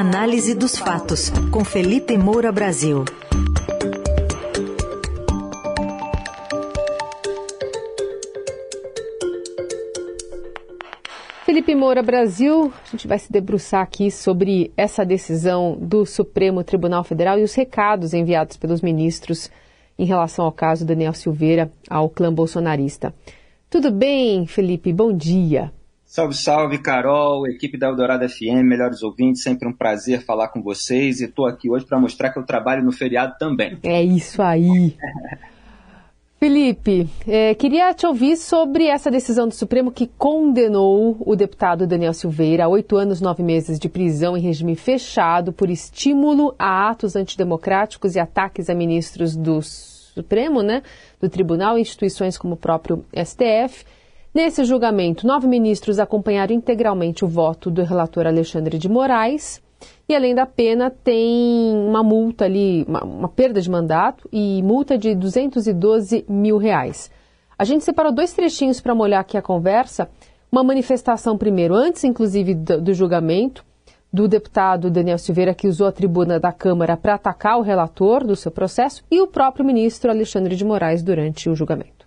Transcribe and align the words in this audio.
Análise 0.00 0.54
dos 0.54 0.78
fatos, 0.78 1.28
com 1.50 1.64
Felipe 1.64 2.16
Moura 2.16 2.52
Brasil. 2.52 3.04
Felipe 11.44 11.74
Moura 11.74 12.00
Brasil, 12.00 12.72
a 12.86 12.90
gente 12.92 13.08
vai 13.08 13.18
se 13.18 13.32
debruçar 13.32 13.82
aqui 13.82 14.08
sobre 14.08 14.72
essa 14.76 15.04
decisão 15.04 15.76
do 15.76 16.06
Supremo 16.06 16.62
Tribunal 16.62 17.02
Federal 17.02 17.36
e 17.36 17.42
os 17.42 17.54
recados 17.56 18.14
enviados 18.14 18.56
pelos 18.56 18.80
ministros 18.80 19.50
em 19.98 20.04
relação 20.04 20.44
ao 20.44 20.52
caso 20.52 20.86
Daniel 20.86 21.12
Silveira 21.12 21.72
ao 21.90 22.08
clã 22.08 22.32
bolsonarista. 22.32 23.12
Tudo 23.68 23.90
bem, 23.90 24.46
Felipe? 24.46 24.92
Bom 24.92 25.12
dia. 25.12 25.72
Salve, 26.10 26.34
salve, 26.34 26.78
Carol, 26.78 27.46
equipe 27.46 27.76
da 27.76 27.86
Eldorado 27.86 28.26
FM, 28.26 28.64
melhores 28.64 29.02
ouvintes, 29.02 29.42
sempre 29.42 29.68
um 29.68 29.72
prazer 29.74 30.22
falar 30.22 30.48
com 30.48 30.62
vocês 30.62 31.20
e 31.20 31.26
estou 31.26 31.44
aqui 31.44 31.68
hoje 31.68 31.84
para 31.84 32.00
mostrar 32.00 32.30
que 32.30 32.38
eu 32.38 32.46
trabalho 32.46 32.82
no 32.82 32.90
feriado 32.90 33.34
também. 33.38 33.78
É 33.82 34.02
isso 34.02 34.40
aí. 34.40 34.96
Felipe, 36.40 37.06
é, 37.26 37.54
queria 37.54 37.92
te 37.92 38.06
ouvir 38.06 38.38
sobre 38.38 38.86
essa 38.86 39.10
decisão 39.10 39.46
do 39.46 39.54
Supremo 39.54 39.92
que 39.92 40.06
condenou 40.16 41.14
o 41.20 41.36
deputado 41.36 41.86
Daniel 41.86 42.14
Silveira 42.14 42.64
a 42.64 42.68
oito 42.68 42.96
anos, 42.96 43.20
nove 43.20 43.42
meses 43.42 43.78
de 43.78 43.88
prisão 43.90 44.34
em 44.34 44.40
regime 44.40 44.76
fechado 44.76 45.52
por 45.52 45.68
estímulo 45.68 46.54
a 46.58 46.88
atos 46.88 47.16
antidemocráticos 47.16 48.16
e 48.16 48.18
ataques 48.18 48.70
a 48.70 48.74
ministros 48.74 49.36
do 49.36 49.60
Supremo, 49.60 50.62
né, 50.62 50.82
do 51.20 51.28
Tribunal 51.28 51.76
e 51.76 51.82
instituições 51.82 52.38
como 52.38 52.54
o 52.54 52.56
próprio 52.56 53.04
STF. 53.14 53.84
Nesse 54.38 54.62
julgamento, 54.62 55.26
nove 55.26 55.48
ministros 55.48 55.98
acompanharam 55.98 56.54
integralmente 56.54 57.24
o 57.24 57.28
voto 57.28 57.72
do 57.72 57.82
relator 57.82 58.24
Alexandre 58.24 58.78
de 58.78 58.88
Moraes. 58.88 59.60
E 60.08 60.14
além 60.14 60.32
da 60.32 60.46
pena, 60.46 60.92
tem 60.92 61.74
uma 61.74 62.04
multa 62.04 62.44
ali, 62.44 62.84
uma, 62.86 63.02
uma, 63.02 63.28
perda 63.28 63.60
de 63.60 63.68
mandato 63.68 64.28
e 64.32 64.62
multa 64.62 64.96
de 64.96 65.12
212 65.16 66.24
mil 66.28 66.56
reais. 66.56 67.10
A 67.58 67.64
gente 67.64 67.82
separou 67.82 68.12
dois 68.12 68.32
trechinhos 68.32 68.80
para 68.80 68.94
molhar 68.94 69.22
aqui 69.22 69.36
a 69.36 69.42
conversa. 69.42 70.08
Uma 70.52 70.62
manifestação 70.62 71.36
primeiro, 71.36 71.74
antes 71.74 72.04
inclusive 72.04 72.54
do, 72.54 72.80
do 72.80 72.94
julgamento, 72.94 73.64
do 74.12 74.28
deputado 74.28 74.88
Daniel 74.88 75.18
Silveira, 75.18 75.52
que 75.52 75.66
usou 75.66 75.88
a 75.88 75.92
tribuna 75.92 76.38
da 76.38 76.52
Câmara 76.52 76.96
para 76.96 77.14
atacar 77.14 77.58
o 77.58 77.62
relator 77.62 78.24
do 78.24 78.36
seu 78.36 78.52
processo, 78.52 79.02
e 79.10 79.20
o 79.20 79.26
próprio 79.26 79.66
ministro 79.66 80.12
Alexandre 80.12 80.54
de 80.54 80.64
Moraes 80.64 81.02
durante 81.02 81.50
o 81.50 81.56
julgamento. 81.56 81.97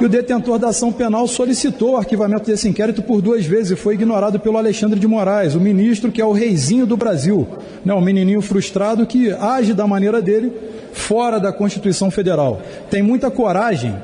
E 0.00 0.04
o 0.04 0.08
detentor 0.08 0.60
da 0.60 0.68
ação 0.68 0.92
penal 0.92 1.26
solicitou 1.26 1.92
o 1.92 1.96
arquivamento 1.96 2.44
desse 2.44 2.68
inquérito 2.68 3.02
por 3.02 3.20
duas 3.20 3.44
vezes 3.44 3.72
e 3.72 3.76
foi 3.76 3.94
ignorado 3.94 4.38
pelo 4.38 4.56
Alexandre 4.56 5.00
de 5.00 5.08
Moraes, 5.08 5.56
o 5.56 5.60
ministro 5.60 6.12
que 6.12 6.20
é 6.20 6.24
o 6.24 6.30
reizinho 6.30 6.86
do 6.86 6.96
Brasil, 6.96 7.48
né, 7.84 7.92
um 7.92 8.00
menininho 8.00 8.40
frustrado 8.40 9.04
que 9.06 9.32
age 9.32 9.74
da 9.74 9.88
maneira 9.88 10.22
dele 10.22 10.52
fora 10.92 11.40
da 11.40 11.52
Constituição 11.52 12.12
Federal. 12.12 12.62
Tem 12.88 13.02
muita 13.02 13.28
coragem, 13.28 13.96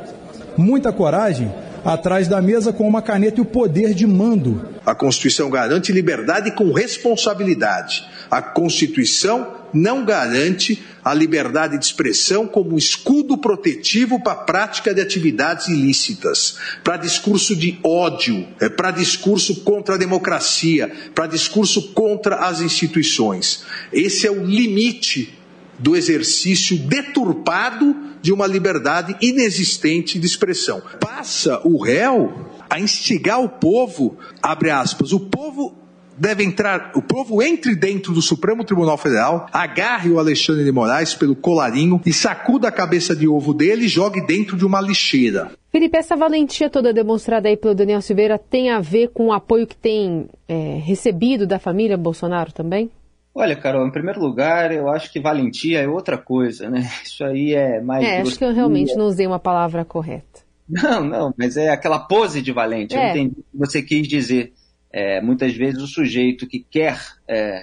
muita 0.56 0.92
coragem 0.92 1.52
atrás 1.84 2.26
da 2.26 2.42
mesa 2.42 2.72
com 2.72 2.88
uma 2.88 3.00
caneta 3.00 3.38
e 3.38 3.42
o 3.42 3.44
poder 3.44 3.94
de 3.94 4.04
mando. 4.04 4.68
A 4.84 4.96
Constituição 4.96 5.48
garante 5.48 5.92
liberdade 5.92 6.50
com 6.52 6.72
responsabilidade. 6.72 8.04
A 8.28 8.42
Constituição 8.42 9.63
não 9.74 10.04
garante 10.04 10.82
a 11.04 11.12
liberdade 11.12 11.76
de 11.76 11.84
expressão 11.84 12.46
como 12.46 12.78
escudo 12.78 13.36
protetivo 13.36 14.22
para 14.22 14.32
a 14.32 14.36
prática 14.36 14.94
de 14.94 15.00
atividades 15.00 15.68
ilícitas, 15.68 16.56
para 16.82 16.96
discurso 16.96 17.54
de 17.54 17.78
ódio, 17.82 18.48
é, 18.60 18.68
para 18.68 18.90
discurso 18.90 19.62
contra 19.62 19.96
a 19.96 19.98
democracia, 19.98 20.90
para 21.14 21.26
discurso 21.26 21.92
contra 21.92 22.36
as 22.36 22.60
instituições. 22.60 23.64
Esse 23.92 24.26
é 24.26 24.30
o 24.30 24.44
limite 24.44 25.34
do 25.78 25.96
exercício 25.96 26.78
deturpado 26.78 27.94
de 28.22 28.32
uma 28.32 28.46
liberdade 28.46 29.16
inexistente 29.20 30.18
de 30.18 30.26
expressão. 30.26 30.82
Passa 31.00 31.60
o 31.64 31.82
réu 31.82 32.50
a 32.70 32.80
instigar 32.80 33.42
o 33.42 33.48
povo, 33.48 34.16
abre 34.40 34.70
aspas, 34.70 35.12
o 35.12 35.20
povo 35.20 35.83
deve 36.16 36.44
entrar, 36.44 36.92
o 36.94 37.02
povo 37.02 37.42
entre 37.42 37.74
dentro 37.74 38.12
do 38.12 38.22
Supremo 38.22 38.64
Tribunal 38.64 38.96
Federal, 38.96 39.46
agarre 39.52 40.10
o 40.10 40.18
Alexandre 40.18 40.64
de 40.64 40.72
Moraes 40.72 41.14
pelo 41.14 41.34
colarinho 41.34 42.00
e 42.04 42.12
sacuda 42.12 42.68
a 42.68 42.72
cabeça 42.72 43.14
de 43.14 43.28
ovo 43.28 43.52
dele 43.52 43.86
e 43.86 43.88
jogue 43.88 44.20
dentro 44.20 44.56
de 44.56 44.64
uma 44.64 44.80
lixeira. 44.80 45.50
Felipe, 45.70 45.96
essa 45.96 46.16
valentia 46.16 46.70
toda 46.70 46.92
demonstrada 46.92 47.48
aí 47.48 47.56
pelo 47.56 47.74
Daniel 47.74 48.00
Silveira 48.00 48.38
tem 48.38 48.70
a 48.70 48.80
ver 48.80 49.08
com 49.08 49.26
o 49.26 49.32
apoio 49.32 49.66
que 49.66 49.76
tem 49.76 50.28
é, 50.48 50.78
recebido 50.84 51.46
da 51.46 51.58
família 51.58 51.96
Bolsonaro 51.96 52.52
também? 52.52 52.90
Olha, 53.34 53.56
Carol, 53.56 53.84
em 53.84 53.90
primeiro 53.90 54.20
lugar, 54.20 54.70
eu 54.70 54.88
acho 54.88 55.10
que 55.10 55.18
valentia 55.18 55.80
é 55.80 55.88
outra 55.88 56.16
coisa, 56.16 56.70
né? 56.70 56.88
Isso 57.02 57.24
aí 57.24 57.52
é 57.52 57.80
mais. 57.80 58.04
É, 58.04 58.20
acho 58.20 58.38
que 58.38 58.44
eu 58.44 58.54
realmente 58.54 58.94
não 58.94 59.06
usei 59.06 59.26
uma 59.26 59.40
palavra 59.40 59.84
correta. 59.84 60.44
Não, 60.68 61.04
não, 61.04 61.34
mas 61.36 61.56
é 61.56 61.70
aquela 61.70 61.98
pose 61.98 62.40
de 62.40 62.52
valente. 62.52 62.96
É. 62.96 63.06
Eu 63.06 63.10
entendi 63.10 63.40
o 63.40 63.42
que 63.42 63.58
você 63.58 63.82
quis 63.82 64.06
dizer. 64.06 64.52
É, 64.96 65.20
muitas 65.20 65.52
vezes 65.52 65.82
o 65.82 65.88
sujeito 65.88 66.46
que 66.46 66.60
quer 66.60 66.96
é, 67.26 67.60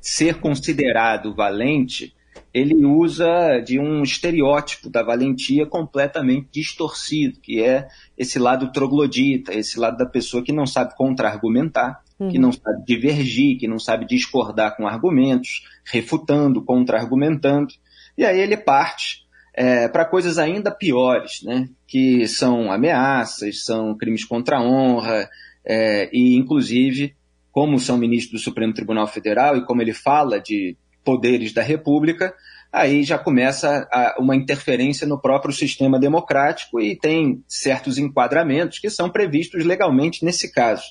ser 0.00 0.36
considerado 0.36 1.34
valente, 1.34 2.14
ele 2.54 2.82
usa 2.86 3.60
de 3.60 3.78
um 3.78 4.02
estereótipo 4.02 4.88
da 4.88 5.02
valentia 5.02 5.66
completamente 5.66 6.48
distorcido, 6.50 7.38
que 7.42 7.62
é 7.62 7.88
esse 8.16 8.38
lado 8.38 8.72
troglodita, 8.72 9.52
esse 9.52 9.78
lado 9.78 9.98
da 9.98 10.06
pessoa 10.06 10.42
que 10.42 10.50
não 10.50 10.64
sabe 10.64 10.96
contra-argumentar, 10.96 12.02
uhum. 12.18 12.30
que 12.30 12.38
não 12.38 12.52
sabe 12.52 12.86
divergir, 12.86 13.58
que 13.58 13.68
não 13.68 13.78
sabe 13.78 14.06
discordar 14.06 14.78
com 14.78 14.88
argumentos, 14.88 15.68
refutando, 15.84 16.64
contra-argumentando, 16.64 17.74
e 18.16 18.24
aí 18.24 18.40
ele 18.40 18.56
parte 18.56 19.26
é, 19.52 19.88
para 19.88 20.06
coisas 20.06 20.38
ainda 20.38 20.70
piores, 20.70 21.42
né? 21.42 21.68
que 21.86 22.26
são 22.26 22.72
ameaças, 22.72 23.62
são 23.62 23.94
crimes 23.94 24.24
contra 24.24 24.56
a 24.56 24.62
honra, 24.62 25.28
é, 25.72 26.10
e 26.12 26.36
inclusive, 26.36 27.14
como 27.52 27.78
são 27.78 27.96
ministros 27.96 28.40
do 28.40 28.44
Supremo 28.44 28.74
Tribunal 28.74 29.06
Federal 29.06 29.56
e 29.56 29.64
como 29.64 29.80
ele 29.80 29.92
fala 29.92 30.40
de 30.40 30.76
poderes 31.04 31.52
da 31.52 31.62
República, 31.62 32.34
aí 32.72 33.04
já 33.04 33.16
começa 33.16 33.88
a, 33.92 34.16
uma 34.18 34.34
interferência 34.34 35.06
no 35.06 35.20
próprio 35.20 35.54
sistema 35.54 35.96
democrático 35.96 36.80
e 36.80 36.96
tem 36.96 37.44
certos 37.46 37.98
enquadramentos 37.98 38.80
que 38.80 38.90
são 38.90 39.08
previstos 39.08 39.64
legalmente 39.64 40.24
nesse 40.24 40.52
caso. 40.52 40.82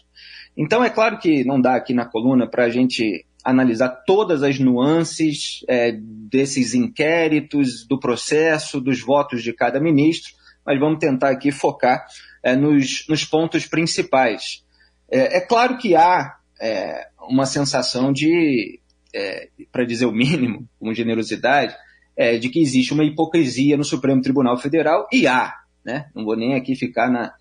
Então, 0.55 0.81
é 0.81 0.89
claro 0.89 1.19
que 1.19 1.43
não 1.43 1.59
dá 1.59 1.75
aqui 1.75 1.93
na 1.93 2.05
coluna 2.05 2.49
para 2.49 2.63
a 2.63 2.69
gente 2.69 3.25
analisar 3.43 3.89
todas 4.05 4.43
as 4.43 4.59
nuances 4.59 5.65
é, 5.67 5.93
desses 6.01 6.73
inquéritos, 6.73 7.85
do 7.85 7.99
processo, 7.99 8.79
dos 8.79 9.01
votos 9.01 9.43
de 9.43 9.51
cada 9.51 9.79
ministro, 9.79 10.33
mas 10.65 10.79
vamos 10.79 10.99
tentar 10.99 11.31
aqui 11.31 11.51
focar 11.51 12.05
é, 12.43 12.55
nos, 12.55 13.05
nos, 13.09 13.25
pontos 13.25 13.65
principais. 13.65 14.63
É, 15.11 15.37
é, 15.37 15.41
claro 15.41 15.77
que 15.77 15.95
há 15.95 16.35
é, 16.61 17.07
uma 17.29 17.45
sensação 17.45 18.13
de, 18.13 18.79
é, 19.13 19.49
para 19.71 19.85
dizer 19.85 20.05
o 20.05 20.11
mínimo, 20.11 20.67
com 20.79 20.93
generosidade, 20.93 21.75
é, 22.15 22.37
de 22.37 22.49
que 22.49 22.61
existe 22.61 22.93
uma 22.93 23.03
hipocrisia 23.03 23.77
no 23.77 23.83
Supremo 23.83 24.21
Tribunal 24.21 24.57
Federal, 24.57 25.07
e 25.11 25.27
há. 25.27 25.53
Né? 25.83 26.09
Não 26.13 26.23
vou 26.23 26.35
nem 26.35 26.55
aqui 26.55 26.75
ficar 26.75 27.09
na 27.09 27.33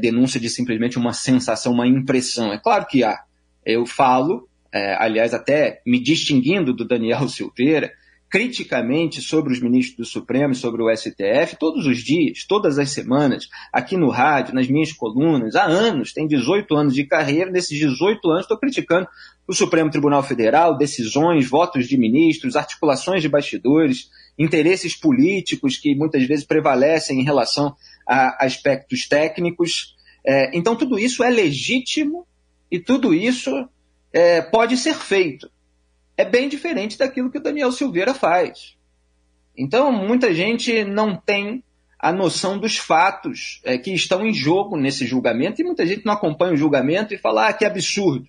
denúncia 0.00 0.40
de 0.40 0.48
simplesmente 0.48 0.98
uma 0.98 1.12
sensação, 1.12 1.72
uma 1.72 1.86
impressão. 1.86 2.52
É 2.52 2.58
claro 2.58 2.86
que 2.86 3.04
há. 3.04 3.22
Eu 3.64 3.84
falo, 3.86 4.48
aliás, 4.98 5.34
até 5.34 5.82
me 5.86 6.02
distinguindo 6.02 6.72
do 6.72 6.86
Daniel 6.86 7.28
Silveira, 7.28 7.92
criticamente 8.34 9.22
sobre 9.22 9.52
os 9.52 9.60
ministros 9.60 9.96
do 9.96 10.04
Supremo 10.04 10.52
e 10.52 10.56
sobre 10.56 10.82
o 10.82 10.92
STF 10.92 11.54
todos 11.56 11.86
os 11.86 11.98
dias, 11.98 12.44
todas 12.44 12.80
as 12.80 12.90
semanas, 12.90 13.48
aqui 13.72 13.96
no 13.96 14.10
rádio, 14.10 14.56
nas 14.56 14.66
minhas 14.66 14.92
colunas, 14.92 15.54
há 15.54 15.62
anos, 15.62 16.12
tem 16.12 16.26
18 16.26 16.74
anos 16.74 16.94
de 16.96 17.06
carreira, 17.06 17.48
nesses 17.48 17.78
18 17.78 18.28
anos 18.28 18.42
estou 18.42 18.58
criticando 18.58 19.06
o 19.46 19.54
Supremo 19.54 19.88
Tribunal 19.88 20.20
Federal, 20.20 20.76
decisões, 20.76 21.48
votos 21.48 21.86
de 21.86 21.96
ministros, 21.96 22.56
articulações 22.56 23.22
de 23.22 23.28
bastidores, 23.28 24.10
interesses 24.36 24.96
políticos 24.96 25.76
que 25.76 25.94
muitas 25.94 26.24
vezes 26.26 26.44
prevalecem 26.44 27.20
em 27.20 27.24
relação 27.24 27.76
a 28.04 28.44
aspectos 28.44 29.06
técnicos. 29.06 29.94
É, 30.26 30.50
então, 30.58 30.74
tudo 30.74 30.98
isso 30.98 31.22
é 31.22 31.30
legítimo 31.30 32.26
e 32.68 32.80
tudo 32.80 33.14
isso 33.14 33.68
é, 34.12 34.42
pode 34.42 34.76
ser 34.76 34.96
feito 34.96 35.53
é 36.16 36.24
bem 36.24 36.48
diferente 36.48 36.98
daquilo 36.98 37.30
que 37.30 37.38
o 37.38 37.42
Daniel 37.42 37.72
Silveira 37.72 38.14
faz. 38.14 38.76
Então, 39.56 39.92
muita 39.92 40.34
gente 40.34 40.84
não 40.84 41.16
tem 41.16 41.62
a 41.98 42.12
noção 42.12 42.58
dos 42.58 42.76
fatos 42.76 43.60
é, 43.64 43.78
que 43.78 43.92
estão 43.92 44.26
em 44.26 44.34
jogo 44.34 44.76
nesse 44.76 45.06
julgamento 45.06 45.60
e 45.60 45.64
muita 45.64 45.86
gente 45.86 46.04
não 46.04 46.12
acompanha 46.12 46.52
o 46.52 46.56
julgamento 46.56 47.14
e 47.14 47.18
fala, 47.18 47.48
ah, 47.48 47.52
que 47.52 47.64
absurdo. 47.64 48.26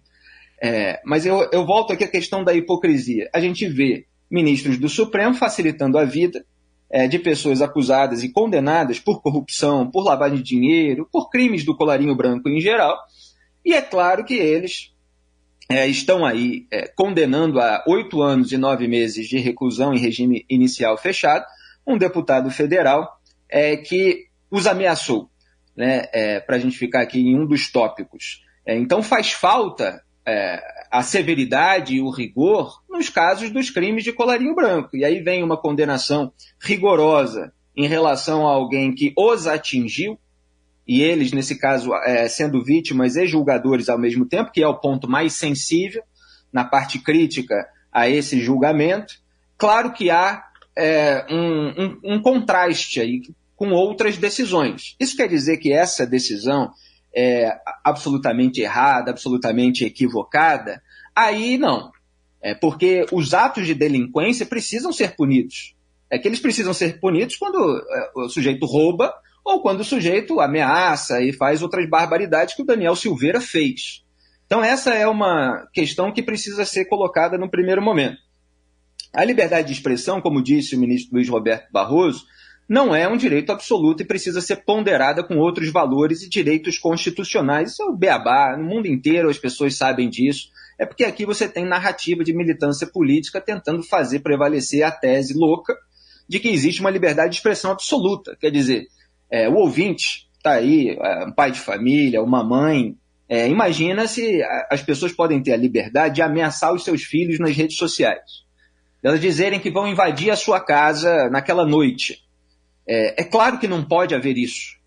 É, 0.61 1.01
mas 1.03 1.25
eu, 1.25 1.49
eu 1.51 1.65
volto 1.65 1.91
aqui 1.91 2.03
à 2.03 2.07
questão 2.07 2.43
da 2.43 2.53
hipocrisia. 2.53 3.29
A 3.33 3.39
gente 3.39 3.67
vê 3.67 4.05
ministros 4.31 4.77
do 4.77 4.87
Supremo 4.87 5.35
facilitando 5.35 5.97
a 5.97 6.05
vida 6.05 6.45
é, 6.89 7.07
de 7.07 7.19
pessoas 7.19 7.61
acusadas 7.61 8.23
e 8.23 8.29
condenadas 8.29 8.99
por 8.99 9.21
corrupção, 9.21 9.89
por 9.89 10.03
lavagem 10.05 10.37
de 10.37 10.43
dinheiro, 10.43 11.07
por 11.11 11.29
crimes 11.29 11.65
do 11.65 11.75
colarinho 11.75 12.15
branco 12.15 12.47
em 12.47 12.61
geral, 12.61 12.97
e 13.65 13.73
é 13.73 13.81
claro 13.81 14.23
que 14.23 14.35
eles 14.35 14.94
é, 15.69 15.87
estão 15.87 16.25
aí 16.25 16.67
é, 16.71 16.87
condenando 16.87 17.59
a 17.59 17.83
oito 17.87 18.21
anos 18.21 18.51
e 18.51 18.57
nove 18.57 18.87
meses 18.87 19.27
de 19.27 19.39
reclusão 19.39 19.93
em 19.93 19.99
regime 19.99 20.45
inicial 20.49 20.97
fechado 20.97 21.45
um 21.85 21.97
deputado 21.97 22.49
federal 22.49 23.19
é, 23.49 23.77
que 23.77 24.25
os 24.49 24.67
ameaçou, 24.67 25.29
né, 25.75 26.07
é, 26.13 26.39
para 26.39 26.55
a 26.55 26.59
gente 26.59 26.77
ficar 26.77 27.01
aqui 27.01 27.19
em 27.19 27.37
um 27.37 27.45
dos 27.45 27.71
tópicos. 27.71 28.43
É, 28.65 28.75
então 28.75 29.03
faz 29.03 29.31
falta 29.31 30.03
é, 30.25 30.61
a 30.91 31.03
severidade 31.03 31.95
e 31.95 32.01
o 32.01 32.09
rigor 32.09 32.81
nos 32.89 33.09
casos 33.09 33.51
dos 33.51 33.69
crimes 33.69 34.03
de 34.03 34.11
colarinho 34.11 34.55
branco. 34.55 34.95
E 34.97 35.05
aí 35.05 35.21
vem 35.21 35.43
uma 35.43 35.57
condenação 35.57 36.33
rigorosa 36.59 37.53
em 37.75 37.87
relação 37.87 38.47
a 38.47 38.51
alguém 38.51 38.93
que 38.93 39.13
os 39.17 39.45
atingiu, 39.45 40.17
e 40.87 41.01
eles, 41.01 41.31
nesse 41.31 41.57
caso, 41.57 41.93
é, 41.95 42.27
sendo 42.27 42.63
vítimas 42.63 43.15
e 43.15 43.25
julgadores 43.25 43.89
ao 43.89 43.97
mesmo 43.97 44.25
tempo, 44.25 44.51
que 44.51 44.61
é 44.61 44.67
o 44.67 44.79
ponto 44.79 45.09
mais 45.09 45.33
sensível 45.33 46.03
na 46.53 46.63
parte 46.63 46.99
crítica 46.99 47.67
a 47.91 48.07
esse 48.07 48.39
julgamento. 48.39 49.15
Claro 49.57 49.93
que 49.93 50.09
há 50.09 50.43
é, 50.77 51.25
um, 51.29 51.69
um, 51.69 52.15
um 52.15 52.21
contraste 52.21 53.01
aí 53.01 53.21
com 53.55 53.71
outras 53.71 54.17
decisões. 54.17 54.95
Isso 54.99 55.17
quer 55.17 55.27
dizer 55.27 55.57
que 55.57 55.73
essa 55.73 56.05
decisão 56.05 56.71
é 57.15 57.51
absolutamente 57.83 58.61
errada, 58.61 59.09
absolutamente 59.09 59.85
equivocada? 59.85 60.81
Aí 61.15 61.57
não. 61.57 61.91
É 62.41 62.53
porque 62.53 63.07
os 63.11 63.33
atos 63.33 63.65
de 63.65 63.73
delinquência 63.73 64.45
precisam 64.45 64.91
ser 64.91 65.15
punidos. 65.15 65.73
É 66.11 66.19
que 66.19 66.27
eles 66.27 66.39
precisam 66.39 66.73
ser 66.73 66.99
punidos 66.99 67.37
quando 67.37 67.57
é, 67.57 68.11
o 68.15 68.29
sujeito 68.29 68.67
rouba 68.67 69.11
ou 69.45 69.61
quando 69.61 69.81
o 69.81 69.85
sujeito 69.85 70.39
ameaça 70.39 71.21
e 71.21 71.31
faz 71.31 71.61
outras 71.61 71.87
barbaridades 71.87 72.55
que 72.55 72.63
o 72.63 72.65
Daniel 72.65 72.95
Silveira 72.95 73.39
fez. 73.39 74.03
Então, 74.47 74.63
essa 74.63 74.93
é 74.93 75.07
uma 75.07 75.67
questão 75.71 76.11
que 76.11 76.23
precisa 76.23 76.65
ser 76.65 76.85
colocada 76.85 77.37
no 77.37 77.49
primeiro 77.49 77.81
momento. 77.81 78.17
A 79.13 79.23
liberdade 79.23 79.67
de 79.67 79.73
expressão, 79.73 80.19
como 80.19 80.41
disse 80.41 80.75
o 80.75 80.79
ministro 80.79 81.15
Luiz 81.15 81.29
Roberto 81.29 81.71
Barroso, 81.71 82.25
não 82.67 82.95
é 82.95 83.07
um 83.07 83.15
direito 83.15 83.51
absoluto 83.51 84.01
e 84.01 84.05
precisa 84.05 84.41
ser 84.41 84.57
ponderada 84.57 85.23
com 85.23 85.37
outros 85.37 85.71
valores 85.71 86.23
e 86.23 86.29
direitos 86.29 86.79
constitucionais. 86.79 87.71
Isso 87.71 87.83
é 87.83 87.85
o 87.85 87.95
beabá, 87.95 88.57
no 88.57 88.65
mundo 88.65 88.87
inteiro 88.87 89.29
as 89.29 89.37
pessoas 89.37 89.75
sabem 89.75 90.09
disso. 90.09 90.49
É 90.77 90.85
porque 90.85 91.03
aqui 91.03 91.25
você 91.25 91.47
tem 91.47 91.65
narrativa 91.65 92.23
de 92.23 92.33
militância 92.33 92.87
política 92.87 93.39
tentando 93.39 93.83
fazer 93.83 94.19
prevalecer 94.19 94.83
a 94.83 94.91
tese 94.91 95.33
louca 95.35 95.73
de 96.27 96.39
que 96.39 96.49
existe 96.49 96.81
uma 96.81 96.89
liberdade 96.89 97.29
de 97.29 97.35
expressão 97.37 97.71
absoluta. 97.71 98.35
Quer 98.39 98.49
dizer, 98.49 98.87
é, 99.29 99.49
o 99.49 99.55
ouvinte 99.55 100.27
está 100.37 100.53
aí, 100.53 100.89
é, 100.89 101.25
um 101.25 101.31
pai 101.31 101.51
de 101.51 101.59
família, 101.59 102.21
uma 102.21 102.43
mãe. 102.43 102.95
É, 103.27 103.47
imagina 103.47 104.07
se 104.07 104.43
as 104.69 104.83
pessoas 104.83 105.11
podem 105.11 105.41
ter 105.41 105.53
a 105.53 105.57
liberdade 105.57 106.15
de 106.15 106.21
ameaçar 106.21 106.73
os 106.73 106.83
seus 106.83 107.03
filhos 107.03 107.39
nas 107.39 107.55
redes 107.55 107.77
sociais. 107.77 108.45
Elas 109.03 109.19
dizerem 109.19 109.59
que 109.59 109.71
vão 109.71 109.87
invadir 109.87 110.31
a 110.31 110.35
sua 110.35 110.59
casa 110.59 111.29
naquela 111.29 111.65
noite. 111.65 112.23
É, 112.87 113.21
é 113.21 113.23
claro 113.23 113.59
que 113.59 113.67
não 113.67 113.83
pode 113.83 114.13
haver 114.13 114.37
isso. 114.37 114.77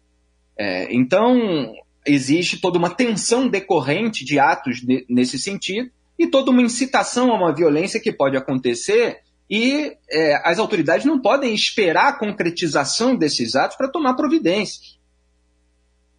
É, 0.56 0.93
então, 0.94 1.73
existe 2.06 2.61
toda 2.61 2.79
uma 2.79 2.90
tensão 2.90 3.49
decorrente 3.49 4.25
de 4.25 4.38
atos 4.38 4.81
nesse 5.08 5.38
sentido 5.38 5.90
e 6.19 6.26
toda 6.26 6.50
uma 6.50 6.62
incitação 6.62 7.31
a 7.31 7.37
uma 7.37 7.55
violência 7.55 8.00
que 8.00 8.12
pode 8.12 8.37
acontecer 8.37 9.20
e 9.50 9.97
é, 10.11 10.41
as 10.45 10.59
autoridades 10.59 11.06
não 11.06 11.21
podem 11.21 11.55
esperar 11.55 12.09
a 12.09 12.19
concretização 12.19 13.17
desses 13.17 13.55
atos 13.55 13.77
para 13.77 13.89
tomar 13.89 14.15
providências. 14.15 14.99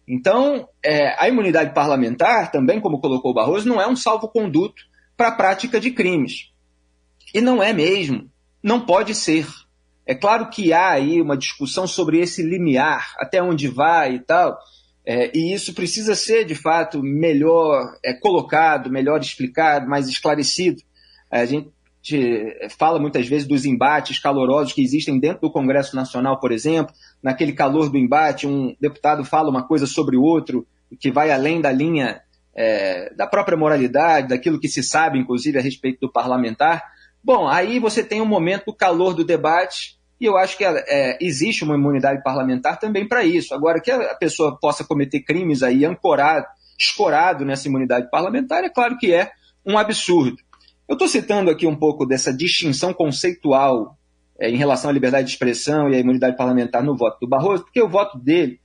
Então, 0.06 0.68
é, 0.84 1.14
a 1.22 1.28
imunidade 1.28 1.72
parlamentar, 1.72 2.50
também 2.50 2.80
como 2.80 3.00
colocou 3.00 3.30
o 3.30 3.34
Barroso, 3.34 3.68
não 3.68 3.80
é 3.80 3.86
um 3.86 3.94
salvo-conduto 3.94 4.82
para 5.16 5.28
a 5.28 5.32
prática 5.32 5.78
de 5.78 5.92
crimes. 5.92 6.50
E 7.32 7.40
não 7.40 7.62
é 7.62 7.72
mesmo. 7.72 8.28
Não 8.60 8.84
pode 8.84 9.14
ser. 9.14 9.46
É 10.04 10.14
claro 10.14 10.50
que 10.50 10.72
há 10.72 10.90
aí 10.90 11.22
uma 11.22 11.36
discussão 11.36 11.86
sobre 11.86 12.18
esse 12.18 12.42
limiar, 12.42 13.14
até 13.18 13.40
onde 13.40 13.68
vai 13.68 14.16
e 14.16 14.18
tal, 14.18 14.58
é, 15.06 15.30
e 15.36 15.52
isso 15.52 15.72
precisa 15.72 16.14
ser, 16.14 16.44
de 16.44 16.54
fato, 16.54 17.02
melhor 17.02 17.96
é, 18.04 18.12
colocado, 18.12 18.90
melhor 18.90 19.20
explicado, 19.20 19.88
mais 19.88 20.08
esclarecido. 20.08 20.82
A 21.30 21.44
gente 21.44 21.70
fala 22.78 22.98
muitas 22.98 23.26
vezes 23.26 23.46
dos 23.46 23.64
embates 23.64 24.18
calorosos 24.18 24.72
que 24.72 24.82
existem 24.82 25.18
dentro 25.18 25.42
do 25.42 25.52
Congresso 25.52 25.94
Nacional, 25.94 26.40
por 26.40 26.52
exemplo. 26.52 26.94
Naquele 27.22 27.52
calor 27.52 27.90
do 27.90 27.98
embate, 27.98 28.46
um 28.46 28.74
deputado 28.80 29.24
fala 29.24 29.50
uma 29.50 29.66
coisa 29.66 29.86
sobre 29.86 30.16
o 30.16 30.22
outro 30.22 30.66
que 30.98 31.10
vai 31.10 31.30
além 31.30 31.60
da 31.60 31.70
linha 31.70 32.20
é, 32.54 33.12
da 33.14 33.26
própria 33.26 33.56
moralidade, 33.56 34.28
daquilo 34.28 34.58
que 34.58 34.68
se 34.68 34.82
sabe, 34.82 35.18
inclusive, 35.18 35.58
a 35.58 35.62
respeito 35.62 36.00
do 36.00 36.12
parlamentar. 36.12 36.82
Bom, 37.22 37.46
aí 37.46 37.78
você 37.78 38.02
tem 38.02 38.20
um 38.20 38.26
momento 38.26 38.66
do 38.66 38.74
calor 38.74 39.14
do 39.14 39.24
debate 39.24 39.98
e 40.20 40.24
eu 40.24 40.36
acho 40.36 40.56
que 40.56 40.64
é, 40.64 41.16
existe 41.20 41.64
uma 41.64 41.74
imunidade 41.74 42.22
parlamentar 42.22 42.78
também 42.78 43.06
para 43.06 43.24
isso. 43.24 43.54
Agora, 43.54 43.80
que 43.80 43.90
a 43.90 44.14
pessoa 44.14 44.58
possa 44.60 44.84
cometer 44.84 45.20
crimes 45.20 45.62
aí 45.62 45.84
ancorado, 45.84 46.46
escorado 46.78 47.44
nessa 47.44 47.68
imunidade 47.68 48.10
parlamentar, 48.10 48.64
é 48.64 48.68
claro 48.68 48.98
que 48.98 49.12
é 49.12 49.30
um 49.64 49.78
absurdo. 49.78 50.36
Eu 50.90 50.94
estou 50.94 51.06
citando 51.06 51.52
aqui 51.52 51.68
um 51.68 51.76
pouco 51.76 52.04
dessa 52.04 52.36
distinção 52.36 52.92
conceitual 52.92 53.96
é, 54.40 54.50
em 54.50 54.56
relação 54.56 54.90
à 54.90 54.92
liberdade 54.92 55.28
de 55.28 55.32
expressão 55.32 55.88
e 55.88 55.94
à 55.94 56.00
imunidade 56.00 56.36
parlamentar 56.36 56.82
no 56.82 56.96
voto 56.96 57.20
do 57.20 57.28
Barroso, 57.28 57.62
porque 57.62 57.80
o 57.80 57.88
voto 57.88 58.18
dele, 58.18 58.58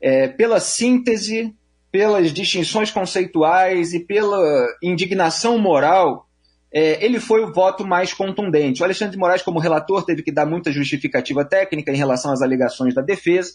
é, 0.00 0.26
pela 0.26 0.58
síntese, 0.58 1.54
pelas 1.92 2.32
distinções 2.32 2.90
conceituais 2.90 3.94
e 3.94 4.00
pela 4.00 4.66
indignação 4.82 5.58
moral, 5.58 6.26
é, 6.74 7.04
ele 7.04 7.20
foi 7.20 7.44
o 7.44 7.52
voto 7.52 7.86
mais 7.86 8.12
contundente. 8.12 8.82
O 8.82 8.84
Alexandre 8.84 9.12
de 9.12 9.18
Moraes, 9.18 9.42
como 9.42 9.60
relator, 9.60 10.04
teve 10.04 10.24
que 10.24 10.32
dar 10.32 10.46
muita 10.46 10.72
justificativa 10.72 11.44
técnica 11.44 11.92
em 11.92 11.96
relação 11.96 12.32
às 12.32 12.42
alegações 12.42 12.96
da 12.96 13.00
defesa. 13.00 13.52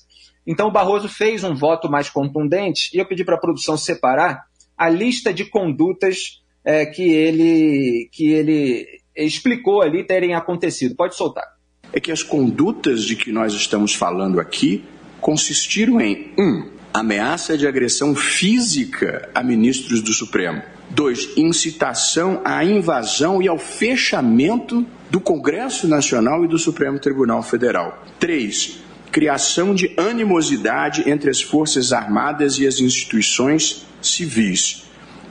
Então, 0.47 0.69
o 0.69 0.71
Barroso 0.71 1.09
fez 1.09 1.43
um 1.43 1.53
voto 1.53 1.91
mais 1.91 2.09
contundente 2.09 2.91
e 2.93 2.97
eu 2.97 3.05
pedi 3.05 3.25
para 3.25 3.35
a 3.35 3.41
produção 3.41 3.75
separar 3.75 4.45
a 4.77 4.87
lista 4.87 5.33
de 5.33 5.43
condutas 5.43 6.44
é, 6.65 6.85
que, 6.85 7.03
ele, 7.03 8.09
que 8.11 8.31
ele 8.31 8.87
explicou 9.15 9.81
ali 9.81 10.03
terem 10.03 10.33
acontecido. 10.33 10.95
Pode 10.95 11.15
soltar. 11.15 11.45
É 11.93 11.99
que 11.99 12.11
as 12.11 12.23
condutas 12.23 13.03
de 13.03 13.15
que 13.15 13.31
nós 13.31 13.53
estamos 13.53 13.93
falando 13.93 14.39
aqui 14.39 14.83
consistiram 15.21 16.01
em: 16.01 16.33
um, 16.37 16.69
ameaça 16.93 17.57
de 17.57 17.67
agressão 17.67 18.15
física 18.15 19.29
a 19.33 19.43
ministros 19.43 20.01
do 20.01 20.11
Supremo. 20.11 20.61
Dois, 20.89 21.29
incitação 21.35 22.41
à 22.43 22.63
invasão 22.63 23.41
e 23.41 23.47
ao 23.47 23.57
fechamento 23.57 24.85
do 25.09 25.19
Congresso 25.19 25.87
Nacional 25.87 26.45
e 26.45 26.47
do 26.47 26.57
Supremo 26.57 26.99
Tribunal 26.99 27.41
Federal. 27.41 28.03
Três, 28.19 28.79
criação 29.11 29.73
de 29.73 29.93
animosidade 29.97 31.09
entre 31.09 31.29
as 31.29 31.41
Forças 31.41 31.91
Armadas 31.91 32.59
e 32.59 32.67
as 32.67 32.79
instituições 32.79 33.85
civis. 34.01 34.85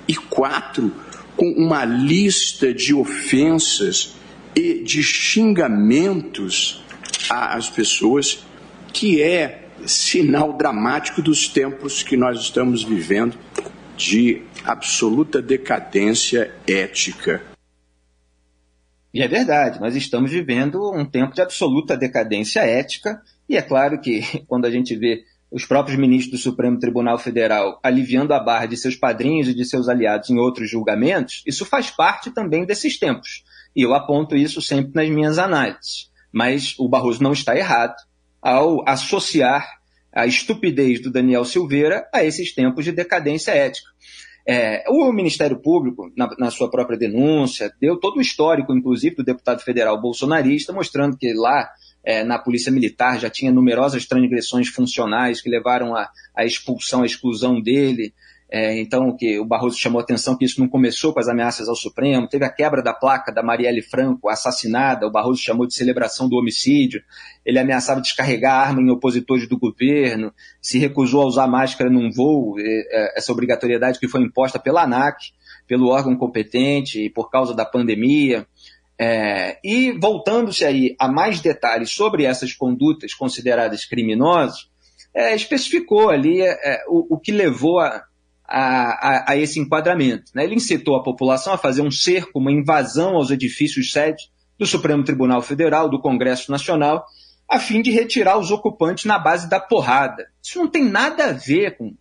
E 0.09 0.15
quatro, 0.15 0.93
com 1.37 1.51
uma 1.51 1.85
lista 1.85 2.73
de 2.73 2.95
ofensas 2.95 4.15
e 4.55 4.83
de 4.83 5.03
xingamentos 5.03 6.85
às 7.29 7.69
pessoas, 7.69 8.45
que 8.93 9.23
é 9.23 9.69
sinal 9.87 10.57
dramático 10.57 11.21
dos 11.21 11.49
tempos 11.49 12.03
que 12.03 12.17
nós 12.17 12.41
estamos 12.41 12.83
vivendo 12.85 13.37
de 13.97 14.43
absoluta 14.65 15.43
decadência 15.43 16.53
ética. 16.67 17.43
E 19.13 19.23
é 19.23 19.29
verdade, 19.29 19.81
nós 19.81 19.95
estamos 19.95 20.31
vivendo 20.31 20.93
um 20.93 21.05
tempo 21.05 21.35
de 21.35 21.41
absoluta 21.41 21.97
decadência 21.97 22.61
ética, 22.61 23.23
e 23.49 23.57
é 23.57 23.63
claro 23.63 24.01
que 24.01 24.23
quando 24.47 24.65
a 24.65 24.71
gente 24.71 24.97
vê 24.97 25.23
os 25.55 25.65
próprios 25.65 25.97
ministros 25.97 26.33
do 26.33 26.43
Supremo 26.43 26.81
Tribunal 26.81 27.17
Federal 27.17 27.79
aliviando 27.81 28.35
a 28.35 28.41
barra 28.41 28.67
de 28.67 28.77
seus 28.77 28.97
padrinhos 28.97 29.47
e 29.47 29.55
de 29.55 29.65
seus 29.65 29.89
aliados 29.89 30.29
em 30.29 30.37
outros 30.37 30.69
julgamentos, 30.69 31.45
isso 31.47 31.65
faz 31.65 31.93
parte 31.93 32.33
também 32.33 32.67
desses 32.67 32.99
tempos. 32.99 33.45
E 33.75 33.83
eu 33.83 33.95
aponto 33.95 34.35
isso 34.35 34.61
sempre 34.61 34.91
nas 34.93 35.09
minhas 35.09 35.39
análises. 35.39 36.11
Mas 36.33 36.75
o 36.77 36.89
Barroso 36.89 37.23
não 37.23 37.33
está 37.33 37.57
errado 37.57 37.95
ao 38.43 38.83
associar 38.89 39.65
a 40.13 40.27
estupidez 40.27 41.01
do 41.01 41.11
Daniel 41.11 41.45
Silveira 41.45 42.05
a 42.13 42.25
esses 42.25 42.53
tempos 42.53 42.85
de 42.85 42.91
decadência 42.91 43.53
ética. 43.53 43.89
É, 44.47 44.85
o 44.89 45.13
Ministério 45.13 45.63
Público, 45.63 46.11
na, 46.17 46.29
na, 46.37 46.51
sua 46.51 46.69
própria 46.69 46.99
denúncia, 46.99 47.73
deu 47.81 47.97
todo 47.97 48.17
o 48.17 48.21
histórico, 48.21 48.75
inclusive, 48.75 49.15
do 49.15 49.25
deputado 49.25 49.63
federal 49.63 50.01
bolsonarista, 50.01 50.73
mostrando 50.73 51.17
que 51.17 51.33
lá 51.33 51.71
é, 52.05 52.23
na 52.23 52.39
Polícia 52.39 52.71
Militar 52.71 53.19
já 53.19 53.31
tinha 53.31 53.51
numerosas 53.51 54.07
transgressões 54.07 54.69
funcionais 54.69 55.41
que 55.41 55.49
levaram 55.49 55.95
à 55.97 56.45
expulsão, 56.45 57.03
à 57.03 57.07
exclusão 57.07 57.61
dele. 57.61 58.13
É, 58.51 58.79
então, 58.79 59.17
que 59.17 59.39
o 59.41 59.45
Barroso 59.45 59.77
chamou 59.77 60.01
atenção 60.01 60.37
que 60.37 60.45
isso 60.45 60.61
não 60.61 60.69
começou 60.69 61.13
com 61.13 61.19
as 61.19 61.29
ameaças 61.29 61.69
ao 61.69 61.75
Supremo, 61.75 62.29
teve 62.29 62.45
a 62.45 62.53
quebra 62.53 62.83
da 62.83 62.93
placa 62.93 63.33
da 63.33 63.43
Marielle 63.43 63.83
Franco, 63.83 64.29
assassinada, 64.29 65.07
o 65.07 65.11
Barroso 65.11 65.43
chamou 65.43 65.67
de 65.67 65.75
celebração 65.75 66.29
do 66.29 66.37
homicídio, 66.37 67.03
ele 67.45 67.59
ameaçava 67.59 68.01
descarregar 68.01 68.69
arma 68.69 68.81
em 68.81 68.91
opositores 68.91 69.49
do 69.49 69.59
governo, 69.59 70.33
se 70.61 70.79
recusou 70.79 71.23
a 71.23 71.27
usar 71.27 71.49
máscara 71.49 71.91
num 71.91 72.13
voo, 72.13 72.55
é, 72.61 73.19
essa 73.19 73.33
obrigatoriedade 73.33 73.99
que 73.99 74.07
foi 74.07 74.23
imposta 74.23 74.59
pela 74.59 74.85
ANAC, 74.85 75.33
pelo 75.67 75.89
órgão 75.89 76.15
competente 76.17 77.01
e 77.01 77.11
por 77.11 77.31
causa 77.31 77.55
da 77.55 77.65
pandemia. 77.65 78.47
É, 78.99 79.59
e 79.65 79.93
voltando-se 79.93 80.65
aí 80.65 80.95
a 80.99 81.09
mais 81.09 81.41
detalhes 81.41 81.91
sobre 81.91 82.25
essas 82.25 82.53
condutas 82.53 83.13
consideradas 83.13 83.85
criminosas, 83.85 84.69
é, 85.13 85.35
especificou 85.35 86.11
ali 86.11 86.43
é, 86.43 86.85
o, 86.89 87.15
o, 87.15 87.19
que 87.19 87.33
levou 87.33 87.81
a, 87.81 88.05
a, 88.47 89.33
a, 89.33 89.37
esse 89.37 89.59
enquadramento. 89.59 90.33
Né? 90.35 90.45
Ele 90.45 90.57
incitou 90.57 90.97
a 90.97 91.03
população 91.03 91.53
a 91.53 91.59
fazer 91.59 91.83
um 91.83 91.91
cerco, 91.91 92.39
uma 92.39 92.53
invasão 92.53 93.17
aos 93.17 93.31
edifícios 93.31 93.93
sede 93.93 94.31
do 94.59 94.67
Supremo 94.67 95.03
Tribunal 95.05 95.43
Federal, 95.43 95.89
do 95.89 96.01
Congresso 96.01 96.51
Nacional, 96.51 97.05
a 97.49 97.59
fim 97.59 97.83
de 97.83 97.91
retirar 97.91 98.39
os 98.39 98.51
ocupantes 98.51 99.05
na 99.05 99.19
base 99.19 99.49
da 99.49 99.61
porrada. 99.61 100.27
Isso 100.43 100.59
não 100.59 100.69
tem 100.69 100.85
nada 100.85 101.27
a 101.27 101.33
ver 101.33 101.77
com 101.77 101.95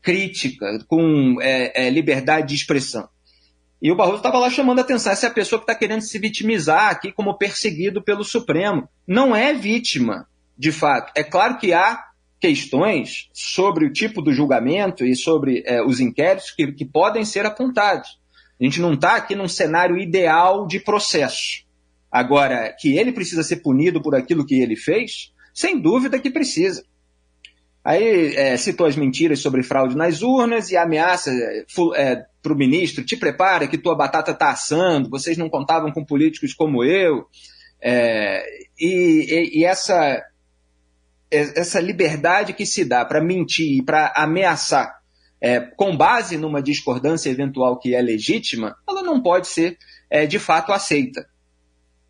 crítica, 0.00 0.66
com 0.86 1.40
é, 1.40 1.86
é, 1.86 1.90
liberdade 1.90 2.48
de 2.48 2.54
expressão. 2.54 3.08
E 3.80 3.92
o 3.92 3.96
Barroso 3.96 4.18
estava 4.18 4.38
lá 4.38 4.50
chamando 4.50 4.80
a 4.80 4.82
atenção. 4.82 5.12
Essa 5.12 5.26
é 5.26 5.30
a 5.30 5.32
pessoa 5.32 5.60
que 5.60 5.64
está 5.64 5.74
querendo 5.74 6.00
se 6.00 6.18
vitimizar 6.18 6.90
aqui 6.90 7.12
como 7.12 7.38
perseguido 7.38 8.02
pelo 8.02 8.24
Supremo. 8.24 8.88
Não 9.06 9.34
é 9.34 9.54
vítima, 9.54 10.26
de 10.56 10.72
fato. 10.72 11.12
É 11.16 11.22
claro 11.22 11.58
que 11.58 11.72
há 11.72 12.04
questões 12.40 13.28
sobre 13.32 13.86
o 13.86 13.92
tipo 13.92 14.20
do 14.20 14.32
julgamento 14.32 15.04
e 15.04 15.14
sobre 15.14 15.62
é, 15.64 15.82
os 15.82 16.00
inquéritos 16.00 16.50
que, 16.50 16.72
que 16.72 16.84
podem 16.84 17.24
ser 17.24 17.46
apontados. 17.46 18.18
A 18.60 18.64
gente 18.64 18.80
não 18.80 18.94
está 18.94 19.14
aqui 19.14 19.36
num 19.36 19.48
cenário 19.48 19.96
ideal 19.96 20.66
de 20.66 20.80
processo. 20.80 21.64
Agora, 22.10 22.74
que 22.78 22.96
ele 22.96 23.12
precisa 23.12 23.42
ser 23.42 23.56
punido 23.56 24.02
por 24.02 24.14
aquilo 24.14 24.46
que 24.46 24.60
ele 24.60 24.76
fez, 24.76 25.32
sem 25.54 25.80
dúvida 25.80 26.18
que 26.18 26.30
precisa. 26.30 26.84
Aí 27.84 28.34
é, 28.34 28.56
citou 28.56 28.86
as 28.86 28.96
mentiras 28.96 29.40
sobre 29.40 29.62
fraude 29.62 29.96
nas 29.96 30.22
urnas 30.22 30.70
e 30.70 30.76
ameaça 30.76 31.30
é, 31.30 31.64
é 31.96 32.26
para 32.48 32.54
o 32.54 32.58
ministro: 32.58 33.04
te 33.04 33.16
prepara 33.16 33.68
que 33.68 33.76
tua 33.76 33.94
batata 33.94 34.30
está 34.30 34.50
assando, 34.50 35.10
vocês 35.10 35.36
não 35.36 35.50
contavam 35.50 35.92
com 35.92 36.04
políticos 36.04 36.54
como 36.54 36.82
eu. 36.82 37.26
É, 37.80 38.42
e, 38.80 39.26
e, 39.28 39.60
e, 39.60 39.64
essa 39.64 40.24
essa 41.30 41.78
liberdade 41.78 42.54
que 42.54 42.64
se 42.64 42.86
dá 42.86 43.04
para 43.04 43.22
mentir 43.22 43.78
e 43.78 43.82
para 43.82 44.14
ameaçar 44.16 44.98
é, 45.38 45.60
com 45.60 45.94
base 45.94 46.38
numa 46.38 46.62
discordância 46.62 47.28
eventual 47.28 47.78
que 47.78 47.94
é 47.94 48.00
legítima, 48.00 48.74
ela 48.88 49.02
não 49.02 49.22
pode 49.22 49.46
ser 49.46 49.76
é, 50.10 50.26
de 50.26 50.38
fato 50.38 50.72
aceita. 50.72 51.28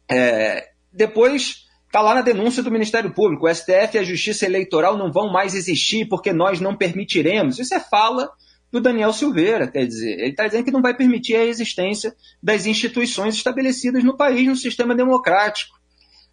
É, 0.09 0.69
depois 0.93 1.67
está 1.85 2.01
lá 2.01 2.15
na 2.15 2.23
denúncia 2.23 2.63
do 2.63 2.71
Ministério 2.71 3.13
Público: 3.13 3.47
o 3.47 3.55
STF 3.55 3.95
e 3.97 3.99
a 3.99 4.05
Justiça 4.05 4.47
Eleitoral 4.47 4.97
não 4.97 5.13
vão 5.13 5.33
mais 5.33 5.55
existir 5.55 6.07
porque 6.07 6.33
nós 6.33 6.61
não 6.61 6.77
permitiremos. 6.77 7.59
Isso 7.59 7.75
é 7.75 7.81
fala 7.81 8.31
do 8.71 8.81
Daniel 8.81 9.13
Silveira, 9.13 9.67
quer 9.67 9.87
dizer, 9.87 10.19
ele 10.19 10.31
está 10.31 10.47
dizendo 10.47 10.65
que 10.65 10.71
não 10.71 10.83
vai 10.83 10.95
permitir 10.95 11.37
a 11.37 11.45
existência 11.45 12.15
das 12.43 12.67
instituições 12.67 13.35
estabelecidas 13.35 14.05
no 14.05 14.17
país, 14.17 14.47
no 14.47 14.57
sistema 14.57 14.95
democrático. 14.95 15.79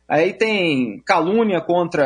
Aí 0.07 0.33
tem 0.33 1.01
calúnia 1.05 1.61
contra 1.61 2.05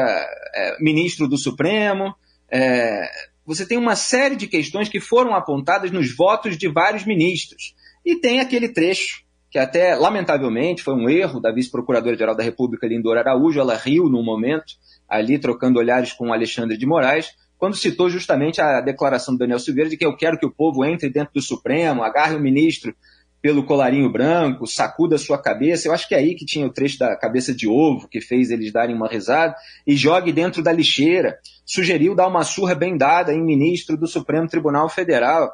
é, 0.55 0.77
ministro 0.79 1.27
do 1.27 1.37
Supremo. 1.37 2.15
É, 2.49 3.09
você 3.45 3.65
tem 3.65 3.77
uma 3.77 3.95
série 3.95 4.35
de 4.35 4.47
questões 4.47 4.87
que 4.87 4.99
foram 4.99 5.35
apontadas 5.35 5.91
nos 5.91 6.15
votos 6.15 6.57
de 6.57 6.67
vários 6.67 7.05
ministros. 7.05 7.75
E 8.05 8.15
tem 8.15 8.39
aquele 8.39 8.69
trecho 8.69 9.23
que 9.49 9.57
até, 9.57 9.95
lamentavelmente, 9.95 10.83
foi 10.83 10.93
um 10.93 11.09
erro 11.09 11.39
da 11.39 11.51
vice-procuradora-geral 11.51 12.35
da 12.35 12.43
República, 12.43 12.87
Lindora 12.87 13.21
Araújo, 13.21 13.59
ela 13.59 13.75
riu 13.75 14.03
no 14.07 14.23
momento, 14.23 14.75
ali 15.07 15.39
trocando 15.39 15.79
olhares 15.79 16.13
com 16.13 16.31
Alexandre 16.31 16.77
de 16.77 16.85
Moraes, 16.85 17.31
quando 17.59 17.75
citou 17.75 18.09
justamente 18.09 18.61
a 18.61 18.79
declaração 18.79 19.35
do 19.35 19.37
Daniel 19.37 19.59
Silveira 19.59 19.89
de 19.89 19.97
que 19.97 20.05
eu 20.05 20.15
quero 20.15 20.39
que 20.39 20.45
o 20.45 20.51
povo 20.51 20.85
entre 20.85 21.09
dentro 21.09 21.33
do 21.33 21.41
Supremo, 21.41 22.01
agarre 22.01 22.35
o 22.35 22.39
ministro 22.39 22.95
pelo 23.41 23.63
colarinho 23.63 24.09
branco, 24.11 24.65
sacuda 24.65 25.15
a 25.15 25.19
sua 25.19 25.37
cabeça. 25.37 25.87
Eu 25.87 25.93
acho 25.93 26.07
que 26.07 26.15
é 26.15 26.17
aí 26.17 26.35
que 26.35 26.45
tinha 26.45 26.65
o 26.65 26.71
trecho 26.71 26.97
da 26.97 27.15
cabeça 27.15 27.53
de 27.53 27.67
ovo 27.67 28.07
que 28.07 28.21
fez 28.21 28.49
eles 28.49 28.71
darem 28.71 28.95
uma 28.95 29.07
risada 29.07 29.55
e 29.85 29.95
jogue 29.95 30.31
dentro 30.31 30.63
da 30.63 30.71
lixeira. 30.71 31.37
Sugeriu 31.65 32.15
dar 32.15 32.27
uma 32.27 32.43
surra 32.43 32.75
bem 32.75 32.97
dada 32.97 33.33
em 33.33 33.43
ministro 33.43 33.97
do 33.97 34.07
Supremo 34.07 34.47
Tribunal 34.47 34.89
Federal. 34.89 35.51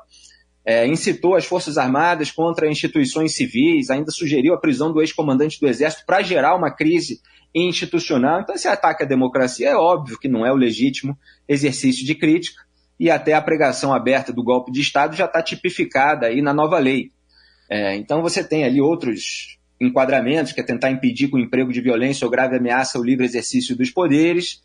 É, 0.65 0.87
incitou 0.87 1.35
as 1.35 1.45
Forças 1.45 1.77
Armadas 1.77 2.31
contra 2.31 2.67
instituições 2.67 3.35
civis, 3.35 3.89
ainda 3.89 4.09
sugeriu 4.09 4.53
a 4.53 4.59
prisão 4.59 4.91
do 4.91 4.99
ex-comandante 4.99 5.59
do 5.59 5.67
Exército 5.67 6.03
para 6.07 6.23
gerar 6.23 6.55
uma 6.55 6.71
crise 6.71 7.21
institucional. 7.53 8.41
Então, 8.41 8.55
esse 8.55 8.67
ataque 8.67 9.03
à 9.03 9.05
democracia 9.05 9.69
é 9.69 9.75
óbvio 9.75 10.19
que 10.19 10.27
não 10.27 10.45
é 10.45 10.51
o 10.51 10.55
legítimo 10.55 11.17
exercício 11.47 12.05
de 12.05 12.15
crítica, 12.15 12.65
e 12.99 13.09
até 13.09 13.33
a 13.33 13.41
pregação 13.41 13.93
aberta 13.93 14.31
do 14.33 14.43
golpe 14.43 14.71
de 14.71 14.81
Estado 14.81 15.15
já 15.15 15.25
está 15.25 15.41
tipificada 15.41 16.27
aí 16.27 16.41
na 16.41 16.53
nova 16.53 16.79
lei. 16.79 17.11
É, 17.69 17.95
então 17.95 18.21
você 18.21 18.43
tem 18.43 18.63
ali 18.63 18.79
outros 18.79 19.57
enquadramentos, 19.79 20.53
que 20.53 20.61
é 20.61 20.63
tentar 20.63 20.91
impedir 20.91 21.27
com 21.27 21.37
o 21.37 21.39
emprego 21.39 21.71
de 21.71 21.81
violência 21.81 22.25
ou 22.25 22.31
grave 22.31 22.55
ameaça 22.55 22.99
o 22.99 23.03
livre 23.03 23.25
exercício 23.25 23.75
dos 23.75 23.89
poderes. 23.89 24.63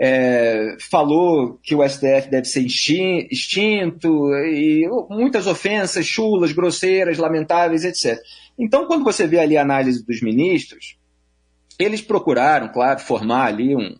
É, 0.00 0.76
falou 0.90 1.58
que 1.60 1.74
o 1.74 1.86
STF 1.86 2.30
deve 2.30 2.44
ser 2.44 2.64
extinto, 2.64 4.32
e 4.32 4.88
muitas 5.10 5.46
ofensas 5.48 6.06
chulas, 6.06 6.52
grosseiras, 6.52 7.18
lamentáveis, 7.18 7.84
etc. 7.84 8.16
Então, 8.56 8.86
quando 8.86 9.04
você 9.04 9.26
vê 9.26 9.40
ali 9.40 9.56
a 9.56 9.62
análise 9.62 10.04
dos 10.04 10.22
ministros, 10.22 10.96
eles 11.78 12.00
procuraram, 12.00 12.68
claro, 12.68 13.00
formar 13.00 13.46
ali 13.46 13.74
um, 13.74 13.96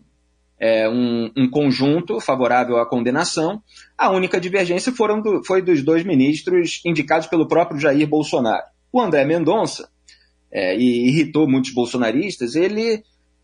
é, 0.59 0.89
um, 0.89 1.31
um, 1.35 1.49
conjunto 1.49 2.19
favorável 2.19 2.77
à 2.77 2.85
condenação. 2.85 3.63
A 3.97 4.11
única 4.11 4.39
divergência 4.39 4.91
foram 4.91 5.21
do, 5.21 5.43
foi 5.45 5.61
dos 5.61 5.81
dois 5.81 6.03
ministros 6.03 6.81
indicados 6.85 7.27
pelo 7.27 7.47
próprio 7.47 7.79
Jair 7.79 8.07
Bolsonaro. 8.07 8.65
O 8.91 8.99
André 8.99 9.23
Mendonça, 9.23 9.89
é, 10.51 10.75
e 10.75 11.07
irritou 11.07 11.47
muitos 11.47 11.71
bolsonaristas, 11.71 12.55
ele 12.55 13.03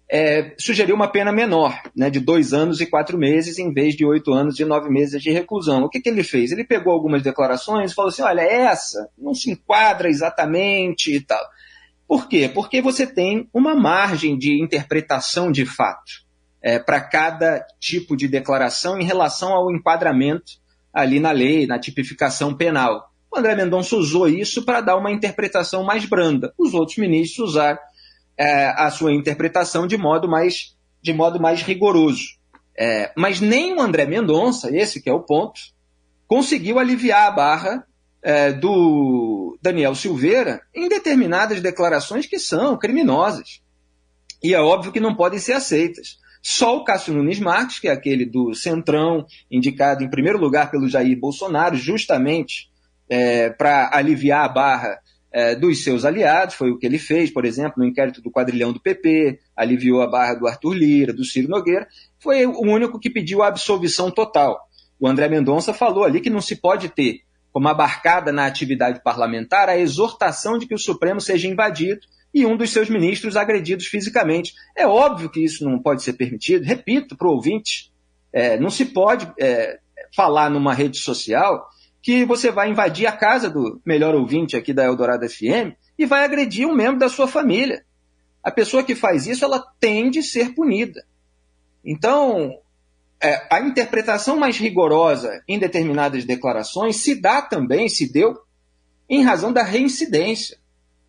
é, 0.09 0.53
sugeriu 0.59 0.95
uma 0.95 1.07
pena 1.07 1.31
menor, 1.31 1.81
né, 1.95 2.09
de 2.09 2.19
dois 2.19 2.53
anos 2.53 2.79
e 2.79 2.85
quatro 2.85 3.17
meses, 3.17 3.57
em 3.57 3.73
vez 3.73 3.95
de 3.95 4.05
oito 4.05 4.31
anos 4.33 4.59
e 4.59 4.65
nove 4.65 4.89
meses 4.89 5.21
de 5.21 5.31
reclusão. 5.31 5.83
O 5.83 5.89
que, 5.89 5.99
que 5.99 6.09
ele 6.09 6.23
fez? 6.23 6.51
Ele 6.51 6.63
pegou 6.63 6.93
algumas 6.93 7.23
declarações 7.23 7.91
e 7.91 7.95
falou 7.95 8.09
assim: 8.09 8.21
olha, 8.21 8.41
essa 8.41 9.09
não 9.17 9.33
se 9.33 9.51
enquadra 9.51 10.07
exatamente 10.07 11.15
e 11.15 11.21
tal. 11.21 11.43
Por 12.07 12.27
quê? 12.27 12.49
Porque 12.53 12.81
você 12.81 13.07
tem 13.07 13.49
uma 13.51 13.73
margem 13.73 14.37
de 14.37 14.61
interpretação 14.61 15.51
de 15.51 15.65
fato 15.65 16.23
é, 16.61 16.77
para 16.77 17.01
cada 17.01 17.65
tipo 17.79 18.15
de 18.15 18.27
declaração 18.27 18.99
em 18.99 19.03
relação 19.03 19.53
ao 19.53 19.71
enquadramento 19.71 20.53
ali 20.93 21.19
na 21.19 21.31
lei, 21.31 21.65
na 21.65 21.79
tipificação 21.79 22.55
penal. 22.55 23.09
O 23.31 23.37
André 23.37 23.55
Mendonça 23.55 23.95
usou 23.95 24.29
isso 24.29 24.63
para 24.63 24.81
dar 24.81 24.97
uma 24.97 25.11
interpretação 25.11 25.83
mais 25.83 26.05
branda. 26.05 26.53
Os 26.57 26.73
outros 26.73 26.97
ministros 26.97 27.49
usaram 27.49 27.79
é, 28.37 28.67
a 28.67 28.89
sua 28.89 29.13
interpretação 29.13 29.87
de 29.87 29.97
modo 29.97 30.27
mais, 30.27 30.75
de 31.01 31.13
modo 31.13 31.39
mais 31.39 31.61
rigoroso. 31.61 32.23
É, 32.77 33.11
mas 33.15 33.39
nem 33.39 33.73
o 33.73 33.81
André 33.81 34.05
Mendonça, 34.05 34.75
esse 34.75 35.01
que 35.01 35.09
é 35.09 35.13
o 35.13 35.21
ponto, 35.21 35.59
conseguiu 36.27 36.77
aliviar 36.77 37.27
a 37.27 37.31
barra 37.31 37.87
é, 38.21 38.51
do 38.51 39.57
Daniel 39.61 39.95
Silveira 39.95 40.61
em 40.73 40.89
determinadas 40.89 41.61
declarações 41.61 42.25
que 42.25 42.39
são 42.39 42.77
criminosas. 42.77 43.61
E 44.43 44.53
é 44.53 44.59
óbvio 44.59 44.91
que 44.91 44.99
não 44.99 45.15
podem 45.15 45.39
ser 45.39 45.53
aceitas. 45.53 46.17
Só 46.41 46.77
o 46.77 46.83
Cássio 46.83 47.13
Nunes 47.13 47.39
Marques, 47.39 47.79
que 47.79 47.87
é 47.87 47.91
aquele 47.91 48.25
do 48.25 48.53
Centrão, 48.53 49.25
indicado 49.49 50.03
em 50.03 50.09
primeiro 50.09 50.37
lugar 50.37 50.69
pelo 50.69 50.87
Jair 50.87 51.17
Bolsonaro, 51.19 51.75
justamente 51.75 52.69
é, 53.09 53.49
para 53.49 53.89
aliviar 53.93 54.45
a 54.45 54.49
barra 54.49 54.99
é, 55.35 55.53
dos 55.53 55.83
seus 55.83 56.05
aliados, 56.05 56.55
foi 56.55 56.71
o 56.71 56.77
que 56.77 56.85
ele 56.85 56.97
fez, 56.97 57.29
por 57.29 57.43
exemplo, 57.43 57.73
no 57.75 57.85
inquérito 57.85 58.21
do 58.21 58.31
quadrilhão 58.31 58.71
do 58.71 58.79
PP, 58.79 59.37
aliviou 59.53 60.01
a 60.01 60.07
barra 60.07 60.35
do 60.35 60.47
Arthur 60.47 60.73
Lira, 60.73 61.11
do 61.11 61.25
Ciro 61.25 61.49
Nogueira, 61.49 61.89
foi 62.19 62.45
o 62.45 62.61
único 62.61 62.97
que 62.97 63.09
pediu 63.09 63.43
a 63.43 63.49
absolvição 63.49 64.09
total. 64.09 64.57
O 64.97 65.05
André 65.05 65.27
Mendonça 65.27 65.73
falou 65.73 66.05
ali 66.05 66.21
que 66.21 66.29
não 66.29 66.39
se 66.39 66.55
pode 66.55 66.87
ter 66.87 67.19
como 67.51 67.67
abarcada 67.67 68.31
na 68.31 68.45
atividade 68.45 69.03
parlamentar 69.03 69.67
a 69.67 69.77
exortação 69.77 70.57
de 70.57 70.65
que 70.65 70.73
o 70.73 70.79
Supremo 70.79 71.19
seja 71.19 71.49
invadido 71.49 71.99
e 72.33 72.45
um 72.45 72.55
dos 72.55 72.69
seus 72.69 72.89
ministros 72.89 73.35
agredidos 73.35 73.87
fisicamente. 73.87 74.53
É 74.73 74.87
óbvio 74.87 75.29
que 75.29 75.43
isso 75.43 75.65
não 75.65 75.77
pode 75.79 76.01
ser 76.01 76.13
permitido. 76.13 76.63
Repito 76.63 77.17
para 77.17 77.27
o 77.27 77.31
ouvinte, 77.31 77.91
é, 78.31 78.57
não 78.57 78.69
se 78.69 78.85
pode 78.85 79.29
é, 79.37 79.79
falar 80.15 80.49
numa 80.49 80.73
rede 80.73 80.97
social 80.97 81.67
que 82.05 82.23
você 82.23 82.51
vai 82.51 82.69
invadir 82.69 83.07
a 83.07 83.11
casa 83.11 83.49
do 83.49 83.81
melhor 83.83 84.13
ouvinte 84.13 84.55
aqui 84.55 84.71
da 84.71 84.85
Eldorado 84.85 85.27
FM 85.27 85.73
e 85.97 86.05
vai 86.05 86.23
agredir 86.23 86.67
um 86.67 86.75
membro 86.75 86.99
da 86.99 87.09
sua 87.09 87.27
família. 87.27 87.83
A 88.43 88.51
pessoa 88.51 88.83
que 88.83 88.93
faz 88.93 89.25
isso, 89.25 89.43
ela 89.43 89.65
tem 89.79 90.11
de 90.11 90.21
ser 90.21 90.53
punida. 90.53 91.03
Então, 91.83 92.59
é, 93.19 93.47
a 93.51 93.59
interpretação 93.59 94.37
mais 94.37 94.55
rigorosa 94.55 95.43
em 95.47 95.57
determinadas 95.57 96.25
declarações 96.25 96.97
se 96.97 97.19
dá 97.19 97.41
também, 97.41 97.89
se 97.89 98.13
deu, 98.13 98.37
em 99.09 99.23
razão 99.23 99.51
da 99.51 99.63
reincidência. 99.63 100.59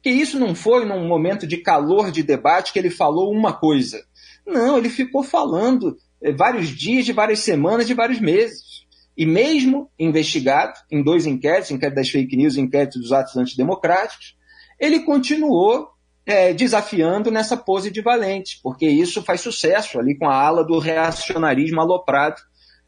Que 0.03 0.09
isso 0.09 0.41
não 0.41 0.55
foi 0.55 0.87
num 0.87 1.07
momento 1.07 1.47
de 1.47 1.59
calor 1.59 2.11
de 2.11 2.23
debate 2.23 2.73
que 2.73 2.79
ele 2.79 2.89
falou 2.89 3.31
uma 3.31 3.53
coisa. 3.53 4.03
Não, 4.47 4.79
ele 4.79 4.89
ficou 4.89 5.23
falando 5.23 5.99
é, 6.23 6.33
vários 6.33 6.71
dias, 6.71 7.05
de 7.05 7.13
várias 7.13 7.41
semanas, 7.41 7.87
de 7.87 7.93
vários 7.93 8.19
meses. 8.19 8.86
E 9.17 9.25
mesmo 9.25 9.91
investigado 9.99 10.75
em 10.91 11.03
dois 11.03 11.27
inquéritos, 11.27 11.71
inquérito 11.71 11.97
das 11.97 12.11
fake 12.11 12.37
news 12.37 12.57
e 12.57 12.61
inquérito 12.61 12.99
dos 12.99 13.13
atos 13.13 13.37
antidemocráticos, 13.37 14.37
ele 14.79 15.01
continuou 15.01 15.89
é, 16.27 16.53
desafiando 16.53 17.31
nessa 17.31 17.57
pose 17.57 17.91
de 17.91 18.03
valente, 18.03 18.59
porque 18.63 18.87
isso 18.87 19.23
faz 19.23 19.41
sucesso 19.41 19.99
ali 19.99 20.19
com 20.19 20.29
a 20.29 20.35
ala 20.35 20.65
do 20.65 20.79
reacionarismo 20.79 21.81
aloprado 21.81 22.43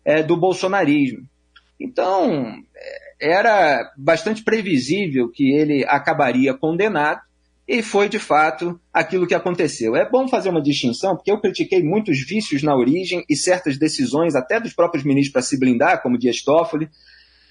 é, 0.05 0.23
do 0.23 0.37
bolsonarismo. 0.37 1.27
Então, 1.81 2.55
é, 2.77 3.09
era 3.21 3.93
bastante 3.97 4.43
previsível 4.43 5.31
que 5.31 5.53
ele 5.53 5.85
acabaria 5.87 6.53
condenado, 6.53 7.21
e 7.69 7.83
foi 7.83 8.09
de 8.09 8.19
fato 8.19 8.81
aquilo 8.93 9.27
que 9.27 9.35
aconteceu. 9.35 9.95
É 9.95 10.09
bom 10.09 10.27
fazer 10.27 10.49
uma 10.49 10.63
distinção, 10.63 11.15
porque 11.15 11.31
eu 11.31 11.39
critiquei 11.39 11.83
muitos 11.83 12.19
vícios 12.27 12.63
na 12.63 12.75
origem 12.75 13.23
e 13.29 13.37
certas 13.37 13.77
decisões, 13.77 14.35
até 14.35 14.59
dos 14.59 14.73
próprios 14.73 15.05
ministros, 15.05 15.33
para 15.33 15.43
se 15.43 15.59
blindar, 15.59 16.03
como 16.03 16.17
Dias 16.17 16.41
Toffoli, 16.41 16.89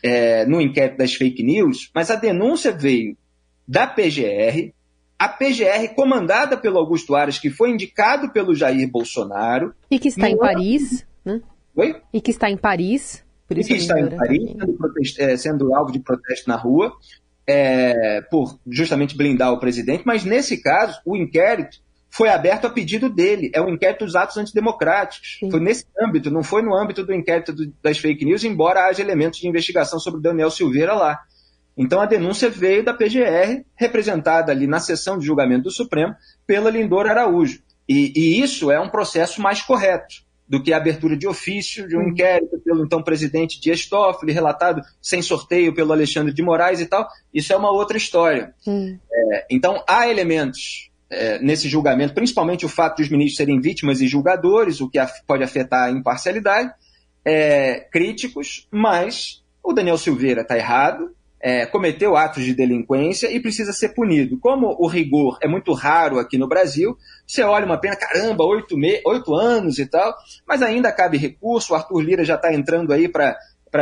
é, 0.02 0.44
no 0.48 0.60
inquérito 0.60 0.98
das 0.98 1.14
fake 1.14 1.44
news, 1.44 1.92
mas 1.94 2.10
a 2.10 2.16
denúncia 2.16 2.72
veio 2.72 3.16
da 3.68 3.86
PGR, 3.86 4.74
a 5.20 5.30
PGR 5.30 5.94
comandada 5.96 6.58
pelo 6.58 6.80
Augusto 6.80 7.16
Aras, 7.16 7.38
que 7.38 7.52
foi 7.52 7.70
indicado 7.70 8.32
pelo 8.32 8.56
Jair 8.56 8.90
Bolsonaro. 8.90 9.74
E 9.90 10.00
que 10.00 10.08
está 10.08 10.30
em 10.30 10.38
Paris, 10.38 11.06
né? 11.24 11.42
Oi? 11.76 11.96
E 12.12 12.22
que 12.22 12.32
está 12.32 12.50
em 12.50 12.58
Paris. 12.58 13.24
Por 13.48 13.58
isso 13.58 13.72
e 13.72 13.76
que 13.76 13.82
está 13.82 14.00
em 14.00 14.10
Paris, 14.10 14.52
sendo, 14.52 15.30
é, 15.32 15.38
sendo, 15.38 15.76
alvo 15.76 15.92
de 15.92 16.00
protesto 16.00 16.50
na 16.50 16.56
rua, 16.56 16.94
é, 17.48 18.22
por 18.30 18.60
justamente 18.70 19.16
blindar 19.16 19.54
o 19.54 19.60
presidente, 19.60 20.04
mas 20.06 20.26
nesse 20.26 20.62
caso, 20.62 21.00
o 21.06 21.16
inquérito 21.16 21.78
foi 22.10 22.30
aberto 22.30 22.66
a 22.66 22.70
pedido 22.70 23.10
dele. 23.10 23.52
É 23.54 23.62
o 23.62 23.66
um 23.66 23.74
inquérito 23.74 24.06
dos 24.06 24.16
atos 24.16 24.38
antidemocráticos. 24.38 25.38
Sim. 25.40 25.52
Foi 25.52 25.60
nesse 25.60 25.86
âmbito, 26.00 26.30
não 26.30 26.44
foi 26.44 26.62
no 26.62 26.76
âmbito 26.76 27.06
do 27.06 27.14
inquérito 27.14 27.54
do, 27.54 27.72
das 27.82 27.98
fake 27.98 28.26
news, 28.26 28.44
embora 28.44 28.88
haja 28.88 29.02
elementos 29.02 29.40
de 29.40 29.48
investigação 29.48 30.00
sobre 30.00 30.22
Daniel 30.22 30.52
Silveira 30.52 30.94
lá. 30.94 31.20
Então 31.78 32.02
a 32.02 32.06
denúncia 32.06 32.50
veio 32.50 32.84
da 32.84 32.94
PGR, 32.94 33.64
representada 33.76 34.52
ali 34.52 34.66
na 34.66 34.80
sessão 34.80 35.18
de 35.18 35.26
julgamento 35.26 35.64
do 35.64 35.72
Supremo 35.72 36.16
pela 36.46 36.72
Lindor 36.72 37.06
Araújo. 37.06 37.62
E, 37.88 38.12
e 38.16 38.42
isso 38.42 38.72
é 38.72 38.80
um 38.80 38.90
processo 38.90 39.42
mais 39.42 39.62
correto 39.62 40.27
do 40.48 40.64
que 40.64 40.72
a 40.72 40.78
abertura 40.78 41.18
de 41.18 41.28
ofício 41.28 41.88
de 41.88 41.98
um 41.98 42.10
inquérito 42.10 42.60
pelo 42.60 42.86
então 42.86 43.04
presidente 43.04 43.60
Dias 43.60 43.86
Toffoli, 43.86 44.32
relatado 44.32 44.82
sem 45.02 45.22
sorteio 45.22 45.74
pelo 45.74 45.92
Alexandre 45.92 46.34
de 46.34 46.42
Moraes 46.42 46.80
e 46.80 46.86
tal. 46.86 47.08
Isso 47.34 47.52
é 47.52 47.56
uma 47.56 47.72
outra 47.72 47.98
história. 47.98 48.54
É, 49.12 49.46
então 49.52 49.84
há 49.88 50.08
elementos 50.10 50.90
é, 51.10 51.40
nesse 51.40 51.68
julgamento, 51.68 52.14
principalmente 52.14 52.66
o 52.66 52.70
fato 52.70 52.98
de 52.98 53.04
os 53.04 53.10
ministros 53.10 53.38
serem 53.38 53.60
vítimas 53.60 54.02
e 54.02 54.08
julgadores, 54.08 54.82
o 54.82 54.90
que 54.90 55.00
pode 55.26 55.44
afetar 55.44 55.88
a 55.88 55.92
imparcialidade, 55.92 56.72
é, 57.26 57.82
críticos, 57.92 58.68
mas 58.72 59.44
o 59.64 59.74
Daniel 59.74 59.98
Silveira 59.98 60.42
está 60.42 60.58
errado, 60.58 61.14
é, 61.40 61.66
cometeu 61.66 62.18
atos 62.18 62.44
de 62.44 62.54
delinquência 62.54 63.32
e 63.32 63.40
precisa 63.40 63.72
ser 63.72 63.90
punido. 63.90 64.40
Como 64.40 64.76
o 64.80 64.88
rigor 64.88 65.38
é 65.42 65.48
muito 65.48 65.72
raro 65.74 66.20
aqui 66.20 66.38
no 66.38 66.48
Brasil, 66.48 66.98
você 67.26 67.44
olha 67.44 67.66
uma 67.66 67.78
pena, 67.78 67.96
caramba, 67.96 68.44
oito, 68.44 68.76
me... 68.78 69.02
oito 69.06 69.36
anos 69.36 69.78
e 69.78 69.86
tal, 69.86 70.16
mas 70.48 70.62
ainda 70.62 70.92
cabe 70.92 71.18
recurso. 71.18 71.74
O 71.74 71.76
Arthur 71.76 72.00
Lira 72.02 72.26
já 72.26 72.36
está 72.36 72.54
entrando 72.54 72.92
aí 72.92 73.08
para 73.08 73.38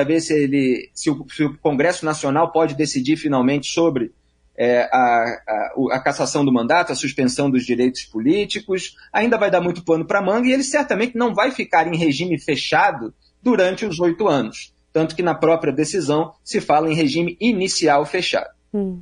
ver 0.05 0.19
se, 0.19 0.33
ele, 0.33 0.89
se 0.93 1.09
o, 1.09 1.25
se, 1.29 1.43
o, 1.43 1.57
Congresso 1.57 2.05
Nacional 2.05 2.51
pode 2.51 2.75
decidir 2.75 3.15
finalmente 3.15 3.67
sobre 3.67 4.11
é, 4.57 4.81
a, 4.91 5.41
a, 5.47 5.95
a, 5.95 5.99
cassação 5.99 6.43
do 6.43 6.51
mandato, 6.51 6.91
a 6.91 6.95
suspensão 6.95 7.49
dos 7.49 7.65
direitos 7.65 8.03
políticos. 8.03 8.95
Ainda 9.13 9.37
vai 9.37 9.49
dar 9.49 9.61
muito 9.61 9.83
pano 9.83 10.05
para 10.05 10.21
manga 10.21 10.47
e 10.47 10.51
ele 10.51 10.63
certamente 10.63 11.17
não 11.17 11.33
vai 11.33 11.51
ficar 11.51 11.87
em 11.87 11.97
regime 11.97 12.37
fechado 12.37 13.13
durante 13.41 13.85
os 13.85 13.99
oito 13.99 14.27
anos 14.27 14.74
tanto 14.95 15.13
que 15.13 15.21
na 15.21 15.35
própria 15.35 15.73
decisão 15.73 16.31
se 16.41 16.61
fala 16.61 16.89
em 16.89 16.95
regime 16.95 17.35
inicial 17.41 18.05
fechado. 18.05 18.47
Hum. 18.73 19.01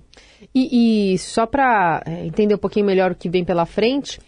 E, 0.53 1.13
e, 1.13 1.17
só 1.19 1.45
para 1.45 2.01
é, 2.03 2.25
entender 2.25 2.55
um 2.55 2.57
pouquinho 2.57 2.87
melhor 2.87 3.11
o 3.11 3.15
que 3.15 3.29
vem 3.29 3.45
pela 3.45 3.63
frente, 3.63 4.19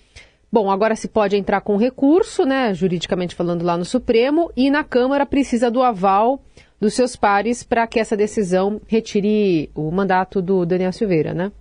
bom, 0.52 0.70
agora 0.70 0.96
se 0.96 1.08
pode 1.08 1.36
entrar 1.36 1.62
com 1.62 1.76
recurso, 1.76 2.46
né, 2.46 2.72
juridicamente 2.72 3.34
falando 3.34 3.64
lá 3.66 3.76
no 3.76 3.84
Supremo, 3.84 4.52
e 4.56 4.70
na 4.70 4.84
Câmara 4.84 5.26
precisa 5.26 5.72
do 5.72 5.82
aval 5.82 6.40
dos 6.80 6.94
seus 6.94 7.16
pares 7.16 7.64
para 7.64 7.88
que 7.88 8.00
essa 8.00 8.16
decisão 8.16 8.80
retire 8.86 9.72
o 9.74 9.90
mandato 9.90 10.44
do 10.44 10.68
Daniel 10.68 10.94
Silveira, 10.94 11.34
né? 11.34 11.52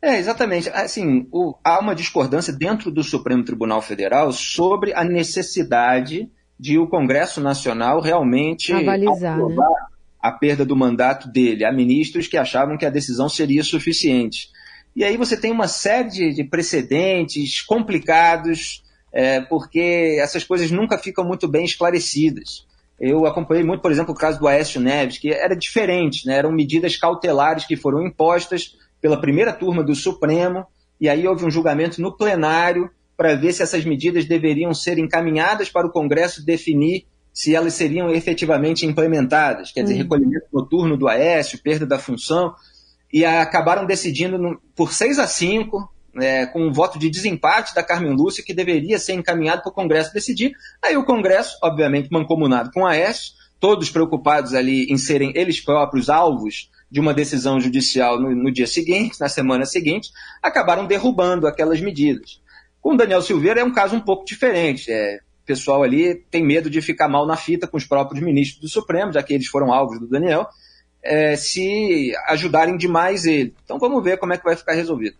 É, 0.00 0.18
exatamente. 0.18 0.68
Assim, 0.68 1.26
o, 1.32 1.56
há 1.64 1.80
uma 1.80 1.96
discordância 1.96 2.52
dentro 2.52 2.92
do 2.92 3.02
Supremo 3.02 3.42
Tribunal 3.42 3.82
Federal 3.82 4.30
sobre 4.30 4.94
a 4.94 5.02
necessidade 5.02 6.30
de 6.58 6.78
o 6.78 6.86
Congresso 6.86 7.40
Nacional 7.40 8.00
realmente 8.00 8.72
Avalizar, 8.72 9.38
né? 9.38 9.56
a 10.20 10.32
perda 10.32 10.64
do 10.64 10.74
mandato 10.74 11.28
dele. 11.28 11.64
Há 11.64 11.72
ministros 11.72 12.26
que 12.26 12.36
achavam 12.36 12.76
que 12.76 12.86
a 12.86 12.90
decisão 12.90 13.28
seria 13.28 13.62
suficiente. 13.62 14.48
E 14.94 15.04
aí 15.04 15.16
você 15.16 15.36
tem 15.36 15.52
uma 15.52 15.68
série 15.68 16.08
de, 16.08 16.34
de 16.34 16.44
precedentes 16.44 17.60
complicados, 17.60 18.82
é, 19.12 19.40
porque 19.42 20.18
essas 20.20 20.42
coisas 20.42 20.70
nunca 20.70 20.98
ficam 20.98 21.24
muito 21.24 21.46
bem 21.46 21.64
esclarecidas. 21.64 22.66
Eu 22.98 23.26
acompanhei 23.26 23.62
muito, 23.62 23.82
por 23.82 23.92
exemplo, 23.92 24.14
o 24.14 24.16
caso 24.16 24.38
do 24.38 24.48
Aécio 24.48 24.80
Neves, 24.80 25.18
que 25.18 25.30
era 25.30 25.54
diferente, 25.54 26.26
né? 26.26 26.36
eram 26.38 26.50
medidas 26.50 26.96
cautelares 26.96 27.66
que 27.66 27.76
foram 27.76 28.06
impostas 28.06 28.74
pela 29.00 29.20
primeira 29.20 29.52
turma 29.52 29.84
do 29.84 29.94
Supremo, 29.94 30.66
e 30.98 31.08
aí 31.08 31.28
houve 31.28 31.44
um 31.44 31.50
julgamento 31.50 32.00
no 32.00 32.16
plenário 32.16 32.90
para 33.16 33.34
ver 33.34 33.52
se 33.52 33.62
essas 33.62 33.84
medidas 33.84 34.24
deveriam 34.26 34.74
ser 34.74 34.98
encaminhadas 34.98 35.68
para 35.68 35.86
o 35.86 35.90
Congresso 35.90 36.44
definir 36.44 37.06
se 37.32 37.54
elas 37.54 37.74
seriam 37.74 38.10
efetivamente 38.10 38.86
implementadas, 38.86 39.70
quer 39.70 39.82
dizer, 39.82 39.94
uhum. 39.94 40.02
recolhimento 40.02 40.46
noturno 40.50 40.96
do 40.96 41.06
Aécio, 41.06 41.60
perda 41.62 41.84
da 41.84 41.98
função, 41.98 42.54
e 43.12 43.26
acabaram 43.26 43.84
decidindo 43.84 44.38
no, 44.38 44.58
por 44.74 44.92
6 44.92 45.18
a 45.18 45.26
5, 45.26 45.92
é, 46.18 46.46
com 46.46 46.66
um 46.66 46.72
voto 46.72 46.98
de 46.98 47.10
desempate 47.10 47.74
da 47.74 47.82
Carmen 47.82 48.14
Lúcia, 48.14 48.42
que 48.42 48.54
deveria 48.54 48.98
ser 48.98 49.12
encaminhado 49.12 49.60
para 49.60 49.70
o 49.70 49.74
Congresso 49.74 50.14
decidir. 50.14 50.52
Aí 50.82 50.96
o 50.96 51.04
Congresso, 51.04 51.58
obviamente, 51.62 52.08
mancomunado 52.10 52.70
com 52.72 52.80
o 52.80 52.86
Aécio, 52.86 53.34
todos 53.60 53.90
preocupados 53.90 54.54
ali 54.54 54.86
em 54.90 54.96
serem 54.96 55.32
eles 55.34 55.60
próprios 55.60 56.08
alvos 56.08 56.70
de 56.90 57.00
uma 57.00 57.12
decisão 57.12 57.60
judicial 57.60 58.18
no, 58.18 58.34
no 58.34 58.50
dia 58.50 58.66
seguinte, 58.66 59.20
na 59.20 59.28
semana 59.28 59.66
seguinte, 59.66 60.10
acabaram 60.42 60.86
derrubando 60.86 61.46
aquelas 61.46 61.82
medidas. 61.82 62.40
Com 62.86 62.94
o 62.94 62.96
Daniel 62.96 63.20
Silveira 63.20 63.60
é 63.60 63.64
um 63.64 63.72
caso 63.72 63.96
um 63.96 64.00
pouco 64.00 64.24
diferente. 64.24 64.92
É, 64.92 65.16
o 65.42 65.44
pessoal 65.44 65.82
ali 65.82 66.14
tem 66.30 66.44
medo 66.44 66.70
de 66.70 66.80
ficar 66.80 67.08
mal 67.08 67.26
na 67.26 67.36
fita 67.36 67.66
com 67.66 67.76
os 67.76 67.84
próprios 67.84 68.22
ministros 68.22 68.60
do 68.60 68.68
Supremo, 68.68 69.12
já 69.12 69.24
que 69.24 69.34
eles 69.34 69.48
foram 69.48 69.72
alvos 69.72 69.98
do 69.98 70.06
Daniel, 70.06 70.46
é, 71.02 71.34
se 71.34 72.12
ajudarem 72.28 72.76
demais 72.76 73.24
ele. 73.24 73.52
Então 73.64 73.80
vamos 73.80 74.04
ver 74.04 74.18
como 74.18 74.34
é 74.34 74.38
que 74.38 74.44
vai 74.44 74.54
ficar 74.54 74.74
resolvido. 74.74 75.16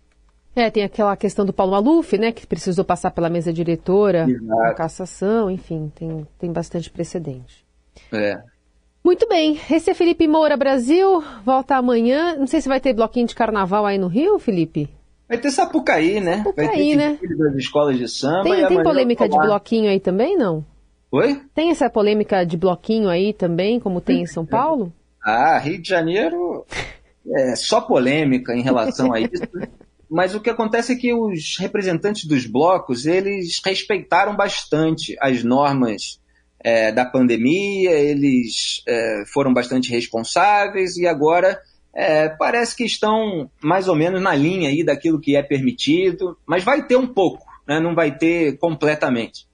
É, 0.54 0.70
tem 0.70 0.84
aquela 0.84 1.16
questão 1.16 1.44
do 1.44 1.52
Paulo 1.52 1.72
Maluf, 1.72 2.16
né, 2.16 2.30
que 2.30 2.46
precisou 2.46 2.84
passar 2.84 3.10
pela 3.10 3.28
mesa 3.28 3.52
diretora, 3.52 4.28
a 4.68 4.72
cassação, 4.72 5.50
enfim, 5.50 5.90
tem, 5.92 6.24
tem 6.38 6.52
bastante 6.52 6.88
precedente. 6.88 7.66
É. 8.12 8.38
Muito 9.02 9.26
bem, 9.28 9.58
esse 9.68 9.90
é 9.90 9.94
Felipe 9.94 10.28
Moura 10.28 10.56
Brasil, 10.56 11.20
volta 11.44 11.74
amanhã. 11.74 12.36
Não 12.36 12.46
sei 12.46 12.60
se 12.60 12.68
vai 12.68 12.78
ter 12.78 12.92
bloquinho 12.92 13.26
de 13.26 13.34
carnaval 13.34 13.84
aí 13.84 13.98
no 13.98 14.06
Rio, 14.06 14.38
Felipe? 14.38 14.88
Vai 15.28 15.38
ter 15.38 15.50
Sapucaí, 15.50 16.20
né? 16.20 16.38
Sapucaí, 16.38 16.66
vai 16.66 16.76
ter 16.76 16.96
né? 16.96 17.18
das 17.36 17.56
escolas 17.56 17.98
de 17.98 18.08
samba. 18.08 18.44
Tem, 18.44 18.66
tem 18.66 18.82
polêmica 18.82 19.28
de 19.28 19.36
bloquinho 19.36 19.90
aí 19.90 20.00
também, 20.00 20.36
não? 20.36 20.64
Oi? 21.10 21.40
Tem 21.54 21.70
essa 21.70 21.88
polêmica 21.88 22.44
de 22.44 22.56
bloquinho 22.56 23.08
aí 23.08 23.32
também, 23.32 23.80
como 23.80 24.00
tem 24.00 24.22
em 24.22 24.26
São 24.26 24.44
Paulo? 24.46 24.92
Ah, 25.24 25.58
Rio 25.58 25.80
de 25.80 25.88
Janeiro 25.88 26.64
é 27.34 27.56
só 27.56 27.80
polêmica 27.80 28.54
em 28.54 28.62
relação 28.62 29.12
a 29.12 29.20
isso. 29.20 29.42
Mas 30.08 30.34
o 30.36 30.40
que 30.40 30.50
acontece 30.50 30.92
é 30.92 30.96
que 30.96 31.12
os 31.12 31.56
representantes 31.58 32.26
dos 32.26 32.46
blocos, 32.46 33.06
eles 33.06 33.60
respeitaram 33.64 34.36
bastante 34.36 35.16
as 35.20 35.42
normas 35.42 36.20
é, 36.60 36.92
da 36.92 37.04
pandemia, 37.04 37.90
eles 37.90 38.82
é, 38.86 39.24
foram 39.32 39.52
bastante 39.52 39.90
responsáveis 39.90 40.96
e 40.96 41.08
agora 41.08 41.60
é, 41.96 42.28
parece 42.28 42.76
que 42.76 42.84
estão 42.84 43.50
mais 43.62 43.88
ou 43.88 43.96
menos 43.96 44.20
na 44.20 44.34
linha 44.34 44.68
aí 44.68 44.84
daquilo 44.84 45.18
que 45.18 45.34
é 45.34 45.42
permitido, 45.42 46.36
mas 46.46 46.62
vai 46.62 46.86
ter 46.86 46.96
um 46.96 47.06
pouco, 47.06 47.46
né? 47.66 47.80
não 47.80 47.94
vai 47.94 48.14
ter 48.14 48.58
completamente. 48.58 49.46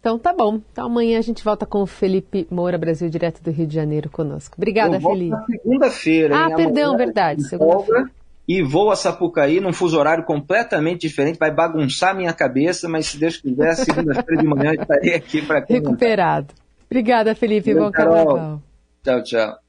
Então 0.00 0.18
tá 0.18 0.32
bom. 0.32 0.62
Então 0.72 0.86
amanhã 0.86 1.18
a 1.18 1.22
gente 1.22 1.44
volta 1.44 1.66
com 1.66 1.82
o 1.82 1.86
Felipe 1.86 2.48
Moura, 2.50 2.78
Brasil, 2.78 3.10
direto 3.10 3.42
do 3.42 3.50
Rio 3.50 3.66
de 3.66 3.74
Janeiro, 3.74 4.08
conosco. 4.08 4.54
Obrigada, 4.56 4.96
Eu 4.96 5.00
Felipe. 5.02 5.36
Segunda-feira. 5.50 6.46
Ah, 6.46 6.56
perdão, 6.56 6.96
verdade. 6.96 7.46
Segunda-feira. 7.46 8.10
e 8.48 8.62
vou 8.62 8.90
a 8.90 8.96
Sapucaí 8.96 9.60
num 9.60 9.74
fuso 9.74 9.98
horário 9.98 10.24
completamente 10.24 11.02
diferente, 11.02 11.38
vai 11.38 11.50
bagunçar 11.50 12.16
minha 12.16 12.32
cabeça, 12.32 12.88
mas 12.88 13.08
se 13.08 13.18
Deus 13.18 13.36
quiser, 13.36 13.74
segunda-feira 13.74 14.40
de 14.40 14.48
manhã 14.48 14.72
estarei 14.72 15.14
aqui 15.16 15.42
para 15.42 15.66
Recuperado. 15.68 16.54
Obrigada, 16.86 17.34
Felipe. 17.34 17.74
Bom 17.74 17.90
carnaval. 17.90 18.62
Tchau, 19.04 19.22
tchau. 19.22 19.59